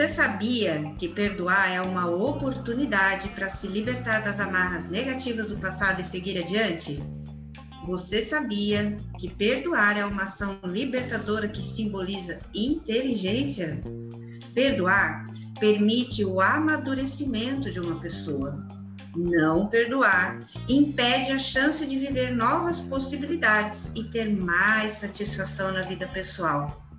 Você 0.00 0.08
sabia 0.08 0.94
que 0.98 1.06
perdoar 1.06 1.70
é 1.70 1.82
uma 1.82 2.06
oportunidade 2.06 3.28
para 3.28 3.50
se 3.50 3.66
libertar 3.66 4.20
das 4.22 4.40
amarras 4.40 4.88
negativas 4.88 5.48
do 5.48 5.58
passado 5.58 6.00
e 6.00 6.04
seguir 6.04 6.38
adiante? 6.38 6.98
Você 7.86 8.22
sabia 8.22 8.96
que 9.18 9.28
perdoar 9.28 9.98
é 9.98 10.06
uma 10.06 10.22
ação 10.22 10.58
libertadora 10.64 11.46
que 11.48 11.62
simboliza 11.62 12.38
inteligência? 12.54 13.78
Perdoar 14.54 15.26
permite 15.58 16.24
o 16.24 16.40
amadurecimento 16.40 17.70
de 17.70 17.78
uma 17.78 18.00
pessoa. 18.00 18.66
Não 19.14 19.66
perdoar 19.66 20.40
impede 20.66 21.30
a 21.30 21.38
chance 21.38 21.84
de 21.86 21.98
viver 21.98 22.34
novas 22.34 22.80
possibilidades 22.80 23.92
e 23.94 24.04
ter 24.04 24.34
mais 24.34 24.94
satisfação 24.94 25.70
na 25.72 25.82
vida 25.82 26.08
pessoal. 26.08 26.89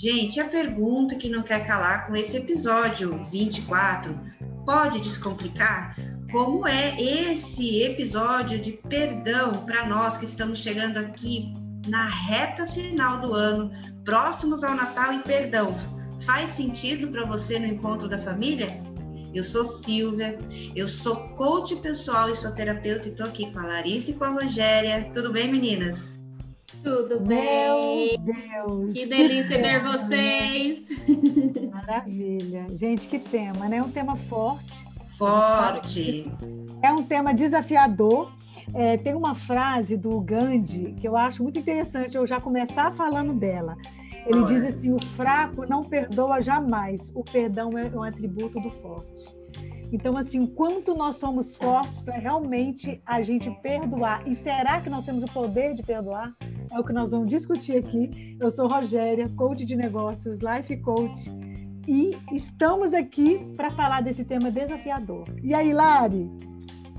Gente, 0.00 0.38
a 0.38 0.48
pergunta 0.48 1.16
que 1.16 1.28
não 1.28 1.42
quer 1.42 1.66
calar 1.66 2.06
com 2.06 2.14
esse 2.14 2.36
episódio 2.36 3.20
24 3.32 4.16
pode 4.64 5.00
descomplicar? 5.00 5.96
Como 6.30 6.68
é 6.68 6.94
esse 7.02 7.82
episódio 7.82 8.60
de 8.60 8.70
perdão 8.70 9.66
para 9.66 9.88
nós 9.88 10.16
que 10.16 10.24
estamos 10.24 10.60
chegando 10.60 10.98
aqui 10.98 11.52
na 11.88 12.06
reta 12.06 12.64
final 12.64 13.20
do 13.20 13.34
ano, 13.34 13.72
próximos 14.04 14.62
ao 14.62 14.76
Natal 14.76 15.14
e 15.14 15.22
perdão? 15.24 15.74
Faz 16.24 16.50
sentido 16.50 17.08
para 17.08 17.26
você 17.26 17.58
no 17.58 17.66
encontro 17.66 18.08
da 18.08 18.20
família? 18.20 18.80
Eu 19.34 19.42
sou 19.42 19.64
Silvia, 19.64 20.38
eu 20.76 20.86
sou 20.86 21.16
coach 21.30 21.74
pessoal 21.74 22.30
e 22.30 22.36
sou 22.36 22.52
terapeuta 22.52 23.08
e 23.08 23.10
estou 23.10 23.26
aqui 23.26 23.50
com 23.50 23.58
a 23.58 23.66
Larissa 23.66 24.12
e 24.12 24.14
com 24.14 24.22
a 24.22 24.28
Rogéria. 24.28 25.10
Tudo 25.12 25.32
bem, 25.32 25.50
meninas? 25.50 26.17
Tudo 26.82 27.20
bem? 27.20 28.18
Meu 28.20 28.34
Deus! 28.34 28.92
Que 28.92 29.06
delícia 29.06 29.58
ver 29.58 29.82
vocês! 29.82 30.88
Maravilha! 31.72 32.66
Gente, 32.70 33.08
que 33.08 33.18
tema, 33.18 33.68
né? 33.68 33.82
Um 33.82 33.90
tema 33.90 34.16
forte. 34.16 34.86
Forte! 35.16 36.30
É 36.82 36.92
um 36.92 37.02
tema 37.02 37.34
desafiador. 37.34 38.32
É, 38.74 38.96
tem 38.96 39.14
uma 39.14 39.34
frase 39.34 39.96
do 39.96 40.20
Gandhi 40.20 40.94
que 40.98 41.08
eu 41.08 41.16
acho 41.16 41.42
muito 41.42 41.58
interessante 41.58 42.16
eu 42.16 42.26
já 42.26 42.40
começar 42.40 42.92
falando 42.92 43.32
dela. 43.32 43.76
Ele 44.26 44.44
diz 44.44 44.62
assim: 44.64 44.92
o 44.92 45.02
fraco 45.16 45.66
não 45.66 45.82
perdoa 45.82 46.42
jamais, 46.42 47.10
o 47.14 47.24
perdão 47.24 47.76
é 47.78 47.86
um 47.86 48.02
atributo 48.02 48.60
do 48.60 48.70
forte. 48.70 49.37
Então, 49.90 50.16
assim, 50.16 50.46
quanto 50.46 50.94
nós 50.94 51.16
somos 51.16 51.56
fortes 51.56 52.02
para 52.02 52.18
realmente 52.18 53.00
a 53.06 53.22
gente 53.22 53.50
perdoar? 53.62 54.26
E 54.28 54.34
será 54.34 54.80
que 54.80 54.90
nós 54.90 55.06
temos 55.06 55.22
o 55.22 55.32
poder 55.32 55.74
de 55.74 55.82
perdoar? 55.82 56.34
É 56.70 56.78
o 56.78 56.84
que 56.84 56.92
nós 56.92 57.12
vamos 57.12 57.28
discutir 57.28 57.76
aqui. 57.76 58.36
Eu 58.38 58.50
sou 58.50 58.68
Rogéria, 58.68 59.28
coach 59.30 59.64
de 59.64 59.74
negócios, 59.74 60.36
life 60.38 60.76
coach, 60.78 61.30
e 61.86 62.10
estamos 62.32 62.92
aqui 62.92 63.38
para 63.56 63.70
falar 63.70 64.02
desse 64.02 64.24
tema 64.24 64.50
desafiador. 64.50 65.24
E 65.42 65.54
aí, 65.54 65.72
Lari? 65.72 66.30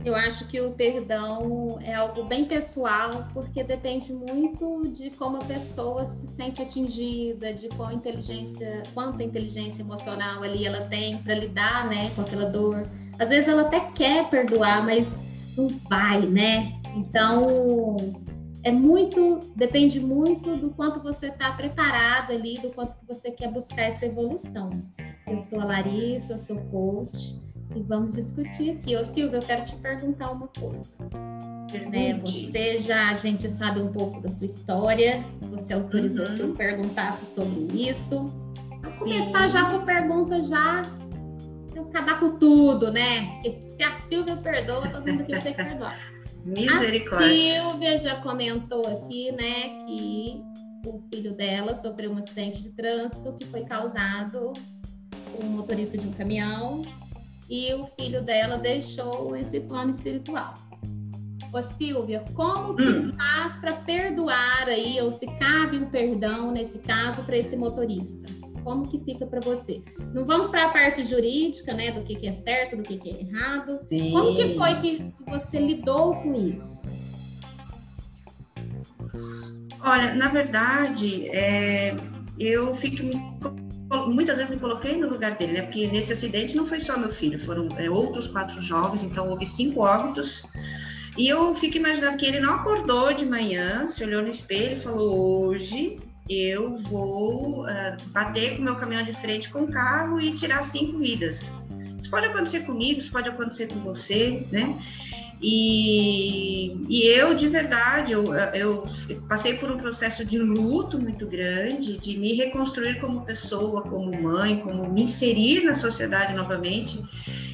Eu 0.06 0.16
acho 0.16 0.48
que 0.48 0.62
o 0.62 0.72
perdão 0.72 1.78
é 1.82 1.94
algo 1.94 2.24
bem 2.24 2.46
pessoal, 2.46 3.28
porque 3.34 3.64
depende 3.64 4.14
muito 4.14 4.88
de 4.94 5.10
como 5.12 5.38
a 5.38 5.46
pessoa 5.46 6.06
se 6.06 6.28
sente 6.28 6.62
atingida, 6.62 7.54
de 7.54 7.68
qual 7.70 7.92
inteligência, 7.92 8.84
quanta 8.94 9.24
inteligência 9.24 9.82
emocional 9.82 10.42
ali 10.42 10.66
ela 10.66 10.88
tem 10.88 11.18
para 11.18 11.36
lidar, 11.36 11.88
né, 11.88 12.12
com 12.16 12.22
aquela 12.22 12.46
dor. 12.46 12.88
Às 13.20 13.30
vezes 13.30 13.50
ela 13.50 13.64
até 13.64 13.82
quer 13.82 14.30
perdoar, 14.30 14.86
mas 14.86 15.10
não 15.58 15.68
vai, 15.90 16.22
né? 16.22 16.80
Então, 16.96 18.16
é 18.64 18.72
muito, 18.72 19.42
depende 19.54 20.00
muito 20.00 20.56
do 20.56 20.70
quanto 20.70 21.02
você 21.02 21.28
está 21.28 21.52
preparado 21.52 22.32
ali, 22.32 22.58
do 22.60 22.70
quanto 22.70 22.96
você 23.06 23.32
quer 23.32 23.52
buscar 23.52 23.84
essa 23.84 24.06
evolução. 24.06 24.70
Eu 25.28 25.42
sou 25.42 25.60
a 25.60 25.66
Larissa, 25.66 26.34
eu 26.34 26.40
sou 26.40 26.58
coach 26.72 27.49
e 27.76 27.82
vamos 27.82 28.16
discutir 28.16 28.72
aqui. 28.72 28.96
Ô 28.96 29.04
Silvia, 29.04 29.38
eu 29.38 29.42
quero 29.42 29.66
te 29.66 29.76
perguntar 29.76 30.32
uma 30.32 30.48
coisa. 30.48 30.98
Né? 31.92 32.20
Você 32.20 32.78
já, 32.80 33.10
a 33.10 33.14
gente 33.14 33.50
sabe 33.50 33.80
um 33.80 33.92
pouco 33.92 34.20
da 34.22 34.30
sua 34.30 34.46
história, 34.46 35.24
você 35.52 35.74
autorizou 35.74 36.28
uhum. 36.28 36.36
que 36.36 36.42
eu 36.42 36.54
perguntasse 36.54 37.34
sobre 37.36 37.68
isso. 37.74 38.26
Vamos 38.70 39.00
começar 39.00 39.48
já 39.50 39.70
com 39.70 39.86
pergunta 39.86 40.44
já 40.44 40.84
acabar 41.80 42.20
com 42.20 42.38
tudo, 42.38 42.92
né? 42.92 43.42
Se 43.76 43.84
a 43.84 43.96
Silvia 44.02 44.36
perdoa, 44.36 44.88
todo 44.90 45.08
mundo 45.08 45.22
aqui 45.22 45.32
vai 45.32 45.42
ter 45.42 45.54
que 45.54 45.64
perdoar. 45.64 45.98
Misericórdia. 46.44 47.28
A 47.28 47.70
Silvia 47.70 47.98
já 47.98 48.16
comentou 48.22 48.86
aqui, 48.88 49.32
né, 49.32 49.86
que 49.86 50.42
o 50.86 51.02
filho 51.14 51.34
dela 51.34 51.76
sofreu 51.76 52.12
um 52.12 52.18
acidente 52.18 52.62
de 52.62 52.70
trânsito 52.70 53.34
que 53.34 53.46
foi 53.46 53.62
causado 53.62 54.54
por 55.32 55.44
um 55.44 55.50
motorista 55.50 55.98
de 55.98 56.08
um 56.08 56.12
caminhão 56.12 56.82
e 57.50 57.74
o 57.74 57.86
filho 57.86 58.22
dela 58.22 58.58
deixou 58.58 59.36
esse 59.36 59.60
plano 59.62 59.90
espiritual. 59.90 60.54
Ô 61.52 61.64
Silvia, 61.64 62.24
como 62.36 62.76
que 62.76 62.84
hum. 62.84 63.14
faz 63.16 63.58
para 63.58 63.74
perdoar 63.74 64.68
aí, 64.68 65.02
ou 65.02 65.10
se 65.10 65.26
cabe 65.26 65.78
um 65.78 65.90
perdão 65.90 66.52
nesse 66.52 66.78
caso 66.80 67.24
para 67.24 67.38
esse 67.38 67.58
motorista? 67.58 68.30
Como 68.64 68.88
que 68.88 69.00
fica 69.00 69.26
para 69.26 69.40
você? 69.40 69.82
Não 70.14 70.26
vamos 70.26 70.50
para 70.50 70.66
a 70.66 70.70
parte 70.70 71.04
jurídica, 71.04 71.74
né, 71.74 71.92
do 71.92 72.04
que, 72.04 72.16
que 72.16 72.28
é 72.28 72.34
certo, 72.34 72.78
do 72.78 72.84
que, 72.84 72.98
que 72.98 73.10
é 73.10 73.22
errado. 73.22 73.80
Sim. 73.90 74.12
Como 74.12 74.36
que 74.36 74.56
foi 74.56 74.76
que 74.76 75.14
você 75.26 75.60
lidou 75.60 76.14
com 76.22 76.36
isso? 76.36 76.82
Olha, 79.82 80.14
na 80.14 80.28
verdade, 80.28 81.28
é, 81.30 81.96
eu 82.38 82.76
fico 82.76 83.04
me 83.04 83.16
muitas 84.08 84.38
vezes 84.38 84.52
me 84.52 84.58
coloquei 84.58 84.96
no 84.98 85.10
lugar 85.10 85.36
dele, 85.36 85.54
né? 85.54 85.62
Porque 85.64 85.88
nesse 85.88 86.14
acidente 86.14 86.56
não 86.56 86.66
foi 86.66 86.80
só 86.80 86.98
meu 86.98 87.12
filho, 87.12 87.40
foram 87.40 87.68
é, 87.78 87.90
outros 87.90 88.28
quatro 88.28 88.62
jovens, 88.62 89.04
então 89.04 89.30
houve 89.30 89.46
cinco 89.46 89.82
óbitos. 89.82 90.44
E 91.18 91.28
eu 91.28 91.54
fico 91.56 91.78
imaginando 91.78 92.18
que 92.18 92.26
ele 92.26 92.40
não 92.40 92.56
acordou 92.56 93.14
de 93.14 93.26
manhã, 93.26 93.90
se 93.90 94.04
olhou 94.04 94.22
no 94.22 94.30
espelho 94.30 94.78
e 94.78 94.80
falou: 94.80 95.48
hoje 95.48 95.98
eu 96.30 96.78
vou 96.78 97.64
uh, 97.64 98.10
bater 98.12 98.56
com 98.56 98.62
o 98.62 98.66
meu 98.66 98.76
caminhão 98.76 99.04
de 99.04 99.14
frente 99.14 99.50
com 99.50 99.64
o 99.64 99.72
carro 99.72 100.22
e 100.22 100.34
tirar 100.36 100.64
cinco 100.64 101.00
vidas. 101.00 101.52
Isso 101.98 102.10
pode 102.10 102.28
acontecer 102.28 102.62
comigo, 102.62 103.00
isso 103.00 103.12
pode 103.12 103.28
acontecer 103.28 103.68
com 103.68 103.80
você, 103.82 104.48
né? 104.52 104.80
E, 105.42 106.82
e 106.90 107.08
eu, 107.08 107.34
de 107.34 107.48
verdade, 107.48 108.12
eu, 108.12 108.34
eu 108.36 108.84
passei 109.28 109.54
por 109.54 109.72
um 109.72 109.78
processo 109.78 110.26
de 110.26 110.38
luto 110.38 111.00
muito 111.00 111.26
grande, 111.26 111.98
de 111.98 112.18
me 112.18 112.34
reconstruir 112.34 113.00
como 113.00 113.26
pessoa, 113.26 113.84
como 113.84 114.22
mãe, 114.22 114.60
como 114.60 114.92
me 114.92 115.04
inserir 115.04 115.64
na 115.64 115.76
sociedade 115.76 116.34
novamente, 116.34 117.02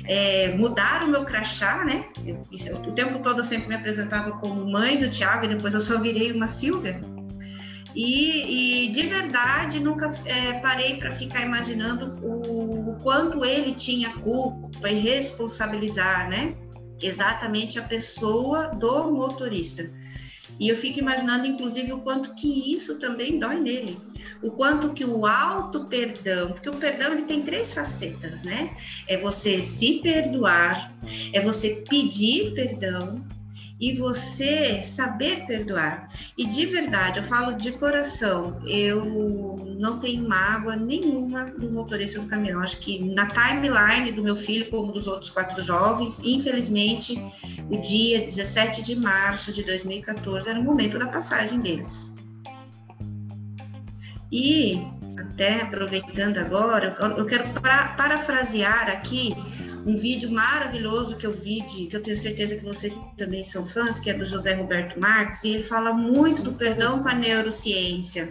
é, 0.03 0.55
mudar 0.55 1.03
o 1.03 1.07
meu 1.07 1.25
crachá, 1.25 1.85
né? 1.85 2.05
Eu, 2.25 2.41
o 2.87 2.91
tempo 2.91 3.19
todo 3.19 3.41
eu 3.41 3.43
sempre 3.43 3.67
me 3.67 3.75
apresentava 3.75 4.31
como 4.39 4.65
mãe 4.65 4.99
do 4.99 5.09
Tiago 5.09 5.45
e 5.45 5.49
depois 5.49 5.75
eu 5.75 5.81
só 5.81 5.99
virei 5.99 6.31
uma 6.31 6.47
Silvia. 6.47 6.99
E, 7.95 8.87
e 8.87 8.91
de 8.91 9.03
verdade 9.03 9.79
nunca 9.79 10.11
é, 10.25 10.53
parei 10.53 10.97
para 10.97 11.11
ficar 11.11 11.41
imaginando 11.41 12.19
o, 12.21 12.89
o 12.89 12.95
quanto 13.01 13.45
ele 13.45 13.73
tinha 13.73 14.09
culpa 14.09 14.89
e 14.89 14.99
responsabilizar, 14.99 16.27
né? 16.27 16.55
Exatamente 17.01 17.77
a 17.79 17.83
pessoa 17.83 18.67
do 18.67 19.11
motorista. 19.11 19.89
E 20.59 20.69
eu 20.69 20.77
fico 20.77 20.99
imaginando, 20.99 21.45
inclusive, 21.45 21.91
o 21.91 22.01
quanto 22.01 22.33
que 22.33 22.73
isso 22.73 22.97
também 22.97 23.37
dói 23.37 23.59
nele. 23.59 23.99
O 24.41 24.51
quanto 24.51 24.93
que 24.93 25.03
o 25.03 25.25
auto 25.25 25.85
perdão, 25.85 26.53
porque 26.53 26.69
o 26.69 26.77
perdão 26.77 27.11
ele 27.11 27.23
tem 27.23 27.41
três 27.41 27.73
facetas, 27.73 28.43
né? 28.43 28.75
É 29.07 29.17
você 29.17 29.61
se 29.61 29.99
perdoar, 30.01 30.95
é 31.33 31.41
você 31.41 31.83
pedir 31.89 32.53
perdão 32.53 33.25
e 33.79 33.93
você 33.93 34.83
saber 34.83 35.45
perdoar. 35.45 36.09
E 36.37 36.45
de 36.45 36.65
verdade, 36.65 37.19
eu 37.19 37.23
falo 37.23 37.53
de 37.53 37.71
coração, 37.73 38.61
eu 38.67 39.75
não 39.77 39.99
tenho 39.99 40.27
mágoa 40.27 40.75
nenhuma 40.75 41.45
do 41.51 41.69
motorista 41.69 42.19
do 42.19 42.27
caminhão. 42.27 42.61
Acho 42.61 42.79
que 42.79 43.03
na 43.13 43.27
timeline 43.27 44.11
do 44.11 44.23
meu 44.23 44.35
filho, 44.35 44.69
como 44.69 44.91
dos 44.91 45.07
outros 45.07 45.29
quatro 45.29 45.61
jovens, 45.61 46.21
infelizmente, 46.23 47.21
o 47.69 47.77
dia 47.77 48.21
17 48.21 48.83
de 48.83 48.95
março 48.95 49.51
de 49.51 49.63
2014 49.63 50.49
era 50.49 50.59
o 50.59 50.63
momento 50.63 50.97
da 50.97 51.07
passagem 51.07 51.59
deles. 51.59 52.13
E, 54.31 54.81
até 55.17 55.61
aproveitando 55.61 56.37
agora, 56.37 56.97
eu 57.17 57.25
quero 57.25 57.53
parafrasear 57.95 58.89
aqui 58.89 59.35
um 59.85 59.95
vídeo 59.95 60.31
maravilhoso 60.31 61.15
que 61.15 61.27
eu 61.27 61.31
vi, 61.31 61.61
de, 61.61 61.85
que 61.85 61.95
eu 61.95 62.01
tenho 62.01 62.17
certeza 62.17 62.55
que 62.55 62.63
vocês 62.63 62.97
também 63.15 63.43
são 63.43 63.65
fãs, 63.65 63.99
que 63.99 64.09
é 64.09 64.13
do 64.13 64.25
José 64.25 64.53
Roberto 64.53 64.99
Marques, 64.99 65.43
e 65.43 65.49
ele 65.49 65.63
fala 65.63 65.93
muito 65.93 66.41
do 66.41 66.53
perdão 66.55 67.03
com 67.03 67.09
a 67.09 67.13
neurociência. 67.13 68.27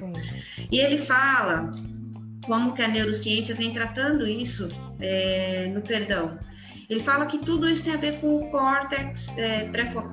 E 0.70 0.78
ele 0.78 0.98
fala 0.98 1.70
como 2.44 2.74
que 2.74 2.82
a 2.82 2.88
neurociência 2.88 3.54
vem 3.54 3.72
tratando 3.72 4.26
isso 4.26 4.68
é, 4.98 5.70
no 5.72 5.80
perdão. 5.80 6.38
Ele 6.90 7.00
fala 7.00 7.24
que 7.26 7.38
tudo 7.38 7.68
isso 7.68 7.84
tem 7.84 7.94
a 7.94 7.98
ver 7.98 8.20
com 8.20 8.36
o 8.36 8.50
córtex 8.50 9.36
é, 9.38 9.64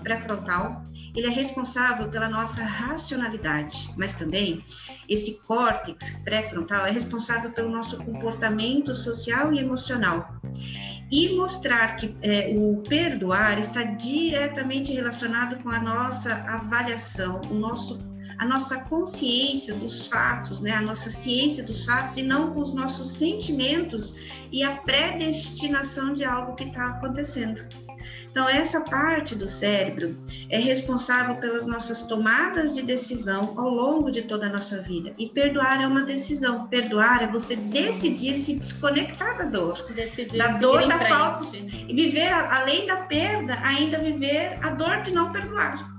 pré-frontal. 0.03 0.83
Ele 1.15 1.27
é 1.27 1.29
responsável 1.29 2.07
pela 2.07 2.29
nossa 2.29 2.63
racionalidade, 2.63 3.89
mas 3.97 4.13
também 4.13 4.63
esse 5.11 5.41
córtex 5.41 6.15
pré-frontal 6.23 6.85
é 6.85 6.91
responsável 6.91 7.51
pelo 7.51 7.69
nosso 7.69 7.97
comportamento 7.97 8.95
social 8.95 9.53
e 9.53 9.59
emocional. 9.59 10.35
E 11.11 11.35
mostrar 11.35 11.97
que 11.97 12.15
é, 12.21 12.53
o 12.55 12.77
perdoar 12.77 13.59
está 13.59 13.83
diretamente 13.83 14.93
relacionado 14.93 15.61
com 15.61 15.69
a 15.69 15.79
nossa 15.79 16.33
avaliação, 16.47 17.41
o 17.49 17.53
nosso 17.53 18.09
a 18.37 18.45
nossa 18.45 18.79
consciência 18.85 19.75
dos 19.75 20.07
fatos, 20.07 20.61
né, 20.61 20.71
a 20.71 20.81
nossa 20.81 21.11
ciência 21.11 21.63
dos 21.63 21.85
fatos 21.85 22.17
e 22.17 22.23
não 22.23 22.51
com 22.51 22.61
os 22.61 22.73
nossos 22.73 23.09
sentimentos 23.09 24.15
e 24.51 24.63
a 24.63 24.77
predestinação 24.77 26.13
de 26.13 26.23
algo 26.23 26.55
que 26.55 26.63
está 26.63 26.87
acontecendo. 26.87 27.61
Então, 28.29 28.47
essa 28.47 28.81
parte 28.81 29.35
do 29.35 29.47
cérebro 29.47 30.17
é 30.49 30.59
responsável 30.59 31.35
pelas 31.37 31.67
nossas 31.67 32.03
tomadas 32.03 32.73
de 32.73 32.81
decisão 32.81 33.53
ao 33.57 33.69
longo 33.69 34.11
de 34.11 34.21
toda 34.21 34.47
a 34.47 34.49
nossa 34.49 34.81
vida. 34.81 35.13
E 35.17 35.27
perdoar 35.27 35.81
é 35.81 35.87
uma 35.87 36.03
decisão. 36.03 36.67
Perdoar 36.67 37.23
é 37.23 37.27
você 37.27 37.55
decidir 37.55 38.37
se 38.37 38.57
desconectar 38.57 39.37
da 39.37 39.45
dor. 39.45 39.85
Decidir 39.93 40.37
da 40.37 40.47
dor, 40.59 40.87
da 40.87 40.99
falta. 40.99 41.45
E 41.55 41.93
viver, 41.93 42.31
além 42.31 42.85
da 42.85 42.97
perda, 42.97 43.59
ainda 43.61 43.99
viver 43.99 44.57
a 44.61 44.69
dor 44.69 45.01
de 45.01 45.11
não 45.11 45.31
perdoar. 45.31 45.91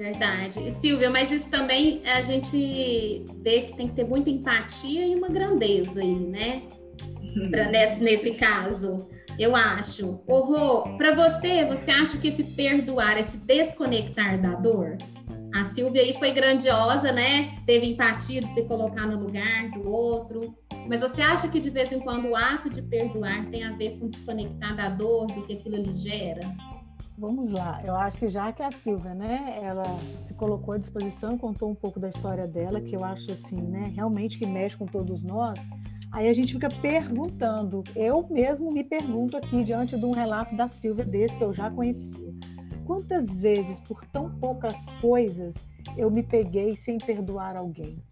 Verdade. 0.00 0.72
Silvia, 0.80 1.10
mas 1.10 1.30
isso 1.30 1.50
também 1.50 2.00
a 2.06 2.22
gente 2.22 3.22
vê 3.42 3.60
que 3.60 3.76
tem 3.76 3.88
que 3.88 3.94
ter 3.94 4.04
muita 4.04 4.30
empatia 4.30 5.06
e 5.06 5.14
uma 5.14 5.28
grandeza 5.28 6.00
aí, 6.00 6.14
né? 6.14 6.62
Pra, 7.50 7.66
nesse, 7.66 8.00
nesse 8.00 8.34
caso 8.34 9.08
eu 9.40 9.56
acho. 9.56 10.20
Ô, 10.26 10.82
para 10.98 11.14
você, 11.14 11.64
você 11.64 11.90
acha 11.90 12.18
que 12.18 12.28
esse 12.28 12.44
perdoar, 12.44 13.18
esse 13.18 13.38
desconectar 13.38 14.40
da 14.40 14.54
dor? 14.54 14.98
A 15.54 15.64
Silvia 15.64 16.02
aí 16.02 16.14
foi 16.18 16.30
grandiosa, 16.30 17.10
né? 17.10 17.58
Teve 17.66 17.86
empatia 17.86 18.40
de 18.40 18.48
se 18.48 18.64
colocar 18.64 19.06
no 19.06 19.18
lugar 19.18 19.70
do 19.70 19.88
outro. 19.88 20.54
Mas 20.86 21.00
você 21.00 21.22
acha 21.22 21.48
que 21.48 21.58
de 21.58 21.70
vez 21.70 21.90
em 21.92 22.00
quando 22.00 22.28
o 22.28 22.36
ato 22.36 22.68
de 22.68 22.82
perdoar 22.82 23.46
tem 23.46 23.64
a 23.64 23.72
ver 23.72 23.98
com 23.98 24.08
desconectar 24.08 24.76
da 24.76 24.88
dor, 24.88 25.26
do 25.26 25.42
que 25.42 25.54
aquilo 25.54 25.76
lhe 25.76 25.94
gera? 25.94 26.40
Vamos 27.18 27.50
lá, 27.50 27.82
eu 27.84 27.94
acho 27.94 28.18
que 28.18 28.30
já 28.30 28.50
que 28.50 28.62
a 28.62 28.70
Silvia, 28.70 29.12
né, 29.12 29.56
ela 29.62 29.84
se 30.14 30.32
colocou 30.32 30.72
à 30.72 30.78
disposição, 30.78 31.36
contou 31.36 31.68
um 31.68 31.74
pouco 31.74 32.00
da 32.00 32.08
história 32.08 32.46
dela, 32.46 32.80
que 32.80 32.96
eu 32.96 33.04
acho 33.04 33.30
assim, 33.30 33.60
né, 33.60 33.92
realmente 33.94 34.38
que 34.38 34.46
mexe 34.46 34.74
com 34.74 34.86
todos 34.86 35.22
nós, 35.22 35.58
Aí 36.12 36.28
a 36.28 36.32
gente 36.32 36.52
fica 36.52 36.68
perguntando. 36.68 37.84
Eu 37.94 38.26
mesmo 38.28 38.72
me 38.72 38.82
pergunto 38.82 39.36
aqui 39.36 39.62
diante 39.62 39.96
de 39.96 40.04
um 40.04 40.10
relato 40.10 40.56
da 40.56 40.68
Silvia 40.68 41.04
desse 41.04 41.38
que 41.38 41.44
eu 41.44 41.52
já 41.52 41.70
conhecia. 41.70 42.34
Quantas 42.84 43.38
vezes, 43.38 43.80
por 43.80 44.04
tão 44.06 44.28
poucas 44.28 44.74
coisas, 45.00 45.68
eu 45.96 46.10
me 46.10 46.24
peguei 46.24 46.74
sem 46.74 46.98
perdoar 46.98 47.56
alguém? 47.56 48.02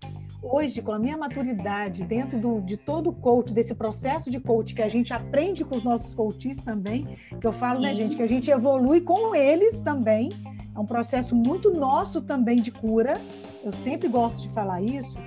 Hoje, 0.41 0.81
com 0.81 0.93
a 0.93 0.99
minha 1.00 1.17
maturidade, 1.17 2.05
dentro 2.05 2.39
do, 2.39 2.61
de 2.61 2.77
todo 2.77 3.11
o 3.11 3.12
coach, 3.12 3.53
desse 3.53 3.75
processo 3.75 4.31
de 4.31 4.39
coach 4.39 4.73
que 4.73 4.83
a 4.83 4.89
gente 4.89 5.12
aprende 5.12 5.65
com 5.65 5.75
os 5.75 5.83
nossos 5.83 6.15
coaches 6.15 6.59
também, 6.59 7.09
que 7.41 7.47
eu 7.47 7.53
falo, 7.53 7.81
né, 7.81 7.93
gente, 7.93 8.15
que 8.15 8.23
a 8.23 8.29
gente 8.29 8.49
evolui 8.49 9.00
com 9.00 9.35
eles 9.35 9.81
também. 9.81 10.29
É 10.73 10.79
um 10.79 10.87
processo 10.87 11.35
muito 11.35 11.75
nosso 11.75 12.23
também 12.23 12.62
de 12.62 12.71
cura. 12.71 13.21
Eu 13.65 13.73
sempre 13.73 14.06
gosto 14.06 14.43
de 14.43 14.49
falar 14.50 14.81
isso 14.81 15.19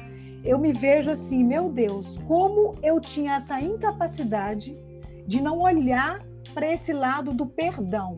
eu 0.43 0.57
me 0.57 0.73
vejo 0.73 1.11
assim, 1.11 1.43
meu 1.43 1.69
Deus, 1.69 2.17
como 2.27 2.75
eu 2.81 2.99
tinha 2.99 3.35
essa 3.35 3.59
incapacidade 3.61 4.73
de 5.27 5.41
não 5.41 5.59
olhar 5.59 6.19
para 6.53 6.71
esse 6.71 6.91
lado 6.91 7.31
do 7.31 7.45
perdão. 7.45 8.15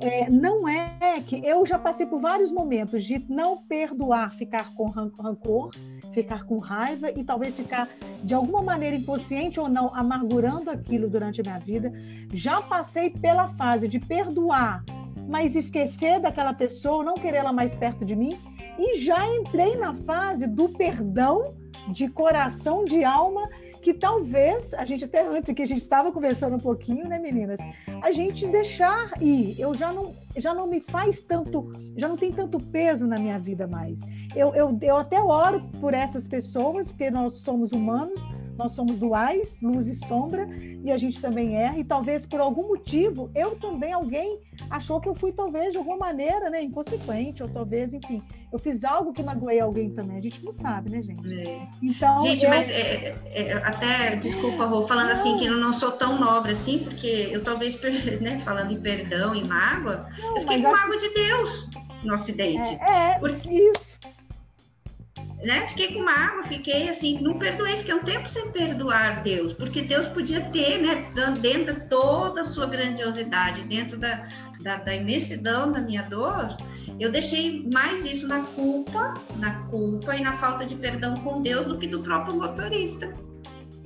É, 0.00 0.30
não 0.30 0.68
é 0.68 1.20
que 1.26 1.44
eu 1.44 1.66
já 1.66 1.76
passei 1.76 2.06
por 2.06 2.20
vários 2.20 2.52
momentos 2.52 3.04
de 3.04 3.18
não 3.28 3.56
perdoar, 3.56 4.30
ficar 4.30 4.72
com 4.74 4.86
rancor, 4.86 5.70
ficar 6.12 6.44
com 6.44 6.58
raiva 6.58 7.10
e 7.10 7.24
talvez 7.24 7.56
ficar 7.56 7.88
de 8.22 8.32
alguma 8.32 8.62
maneira 8.62 8.94
inconsciente 8.94 9.58
ou 9.58 9.68
não 9.68 9.92
amargurando 9.92 10.70
aquilo 10.70 11.10
durante 11.10 11.40
a 11.40 11.44
minha 11.44 11.58
vida. 11.58 11.92
Já 12.32 12.62
passei 12.62 13.10
pela 13.10 13.48
fase 13.48 13.88
de 13.88 13.98
perdoar, 13.98 14.84
mas 15.28 15.56
esquecer 15.56 16.20
daquela 16.20 16.54
pessoa, 16.54 17.02
não 17.02 17.14
querê-la 17.14 17.52
mais 17.52 17.74
perto 17.74 18.04
de 18.04 18.14
mim. 18.14 18.38
E 18.78 18.98
já 18.98 19.26
entrei 19.26 19.76
na 19.76 19.94
fase 19.94 20.46
do 20.46 20.68
perdão 20.68 21.56
de 21.92 22.08
coração, 22.08 22.84
de 22.84 23.04
alma, 23.04 23.48
que 23.80 23.94
talvez, 23.94 24.74
a 24.74 24.84
gente 24.84 25.04
até 25.04 25.26
antes 25.26 25.54
que 25.54 25.62
a 25.62 25.66
gente 25.66 25.80
estava 25.80 26.12
conversando 26.12 26.56
um 26.56 26.60
pouquinho, 26.60 27.08
né, 27.08 27.18
meninas? 27.18 27.58
A 28.02 28.10
gente 28.12 28.46
deixar 28.46 29.12
ir. 29.20 29.58
Eu 29.58 29.74
já 29.74 29.92
não, 29.92 30.14
já 30.36 30.52
não 30.52 30.66
me 30.66 30.80
faz 30.80 31.22
tanto, 31.22 31.72
já 31.96 32.08
não 32.08 32.16
tem 32.16 32.32
tanto 32.32 32.58
peso 32.58 33.06
na 33.06 33.16
minha 33.16 33.38
vida 33.38 33.66
mais. 33.66 34.00
Eu, 34.34 34.54
eu, 34.54 34.76
eu 34.82 34.96
até 34.96 35.20
oro 35.20 35.62
por 35.80 35.94
essas 35.94 36.26
pessoas, 36.26 36.90
porque 36.90 37.10
nós 37.10 37.34
somos 37.34 37.72
humanos, 37.72 38.20
nós 38.58 38.72
somos 38.72 38.98
duais, 38.98 39.60
luz 39.62 39.86
e 39.86 39.94
sombra, 39.94 40.48
e 40.84 40.90
a 40.90 40.98
gente 40.98 41.20
também 41.20 41.56
erra, 41.56 41.78
e 41.78 41.84
talvez 41.84 42.26
por 42.26 42.40
algum 42.40 42.68
motivo, 42.68 43.30
eu 43.34 43.56
também, 43.56 43.92
alguém 43.92 44.40
achou 44.68 45.00
que 45.00 45.08
eu 45.08 45.14
fui 45.14 45.32
talvez 45.32 45.72
de 45.72 45.78
alguma 45.78 45.96
maneira, 45.96 46.50
né, 46.50 46.60
inconsequente, 46.60 47.42
ou 47.42 47.48
talvez, 47.48 47.94
enfim, 47.94 48.20
eu 48.52 48.58
fiz 48.58 48.84
algo 48.84 49.12
que 49.12 49.22
magoei 49.22 49.60
alguém 49.60 49.90
também, 49.90 50.18
a 50.18 50.20
gente 50.20 50.44
não 50.44 50.52
sabe, 50.52 50.90
né, 50.90 51.00
gente? 51.00 51.32
É. 51.32 51.68
Então, 51.80 52.20
gente, 52.20 52.44
eu... 52.44 52.50
mas 52.50 52.68
é, 52.68 53.16
é, 53.26 53.52
até, 53.64 54.16
desculpa, 54.16 54.66
Rô, 54.66 54.82
falando 54.82 55.10
assim, 55.10 55.36
que 55.36 55.46
eu 55.46 55.56
não 55.56 55.72
sou 55.72 55.92
tão 55.92 56.18
nobre 56.18 56.52
assim, 56.52 56.80
porque 56.80 57.28
eu 57.30 57.44
talvez, 57.44 57.80
né, 58.20 58.38
falando 58.40 58.72
em 58.72 58.80
perdão 58.80 59.34
e 59.34 59.46
mágoa, 59.46 60.08
não, 60.18 60.36
eu 60.36 60.42
fiquei 60.42 60.60
com 60.60 60.72
mágoa 60.72 60.98
de 60.98 61.14
Deus 61.14 61.70
no 62.02 62.14
acidente. 62.14 62.76
É, 62.82 63.12
é 63.12 63.18
porque... 63.18 63.48
isso 63.48 63.98
né? 65.42 65.66
Fiquei 65.68 65.94
com 65.94 66.02
mágoa, 66.02 66.44
fiquei 66.44 66.88
assim, 66.88 67.20
não 67.20 67.38
perdoei, 67.38 67.76
fiquei 67.76 67.94
um 67.94 68.02
tempo 68.02 68.28
sem 68.28 68.50
perdoar 68.50 69.22
Deus, 69.22 69.52
porque 69.52 69.82
Deus 69.82 70.06
podia 70.06 70.40
ter, 70.40 70.82
né, 70.82 71.08
dentro 71.40 71.74
de 71.74 71.80
toda 71.88 72.40
a 72.40 72.44
sua 72.44 72.66
grandiosidade, 72.66 73.62
dentro 73.62 73.96
da, 73.96 74.26
da, 74.60 74.76
da 74.76 74.94
imensidão 74.94 75.70
da 75.70 75.80
minha 75.80 76.02
dor, 76.02 76.56
eu 76.98 77.10
deixei 77.10 77.68
mais 77.72 78.04
isso 78.04 78.26
na 78.26 78.42
culpa, 78.42 79.14
na 79.36 79.62
culpa 79.68 80.16
e 80.16 80.22
na 80.22 80.32
falta 80.32 80.66
de 80.66 80.74
perdão 80.74 81.16
com 81.18 81.40
Deus 81.40 81.66
do 81.66 81.78
que 81.78 81.86
do 81.86 82.00
próprio 82.00 82.34
motorista. 82.34 83.12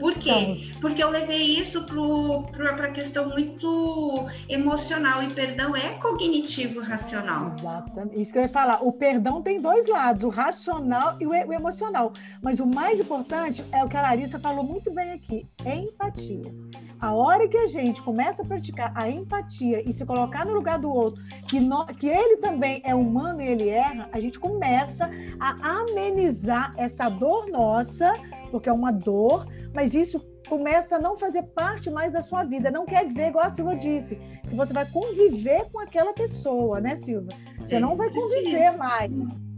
Por 0.03 0.17
quê? 0.17 0.31
Então, 0.31 0.81
Porque 0.81 1.01
eu 1.01 1.11
levei 1.11 1.61
isso 1.61 1.87
para 1.87 2.87
a 2.87 2.91
questão 2.91 3.29
muito 3.29 4.27
emocional 4.49 5.23
e 5.23 5.33
perdão 5.33 5.77
é 5.77 5.91
cognitivo 5.91 6.81
racional. 6.81 7.55
Exatamente. 7.57 8.21
Isso 8.21 8.33
que 8.33 8.39
eu 8.39 8.43
ia 8.43 8.49
falar. 8.49 8.83
O 8.83 8.93
perdão 8.93 9.41
tem 9.41 9.61
dois 9.61 9.87
lados, 9.87 10.25
o 10.25 10.29
racional 10.29 11.17
e 11.21 11.27
o, 11.27 11.31
o 11.31 11.53
emocional. 11.53 12.13
Mas 12.43 12.59
o 12.59 12.67
mais 12.67 12.99
importante 12.99 13.65
é 13.71 13.85
o 13.85 13.89
que 13.89 13.97
a 13.97 14.03
Larissa 14.03 14.41
falou 14.41 14.65
muito 14.65 14.93
bem 14.93 15.13
aqui: 15.13 15.47
empatia. 15.65 16.53
A 17.01 17.15
hora 17.15 17.47
que 17.47 17.57
a 17.57 17.69
gente 17.69 18.03
começa 18.03 18.43
a 18.43 18.45
praticar 18.45 18.93
a 18.97 19.09
empatia 19.09 19.89
e 19.89 19.93
se 19.93 20.05
colocar 20.05 20.45
no 20.45 20.53
lugar 20.53 20.81
do 20.81 20.93
outro, 20.93 21.23
que, 21.47 21.61
no, 21.61 21.87
que 21.87 22.09
ele 22.09 22.39
também 22.39 22.83
é 22.85 22.93
humano 22.93 23.41
e 23.41 23.47
ele 23.47 23.69
erra, 23.69 24.09
a 24.13 24.19
gente 24.19 24.41
começa 24.41 25.09
a 25.39 25.81
amenizar 25.81 26.73
essa 26.77 27.09
dor 27.09 27.49
nossa 27.49 28.13
porque 28.53 28.69
é 28.69 28.73
uma 28.73 28.93
dor, 28.93 29.47
mas 29.73 29.95
isso 29.95 30.21
começa 30.47 30.97
a 30.97 30.99
não 30.99 31.17
fazer 31.17 31.43
parte 31.43 31.91
mais 31.91 32.13
da 32.13 32.21
sua 32.21 32.45
vida. 32.45 32.71
Não 32.71 32.85
quer 32.85 33.07
dizer, 33.07 33.29
igual 33.29 33.47
a 33.47 33.51
Silva 33.51 33.75
disse, 33.75 34.17
que 34.49 34.55
você 34.55 34.75
vai 34.75 34.85
conviver 34.85 35.71
com 35.73 35.81
aquela 35.81 36.13
pessoa, 36.13 36.79
né, 36.79 36.95
Silva? 36.95 37.31
Você 37.59 37.81
não 37.81 37.97
vai 37.97 38.11
conviver 38.11 38.77
mais. 38.77 39.11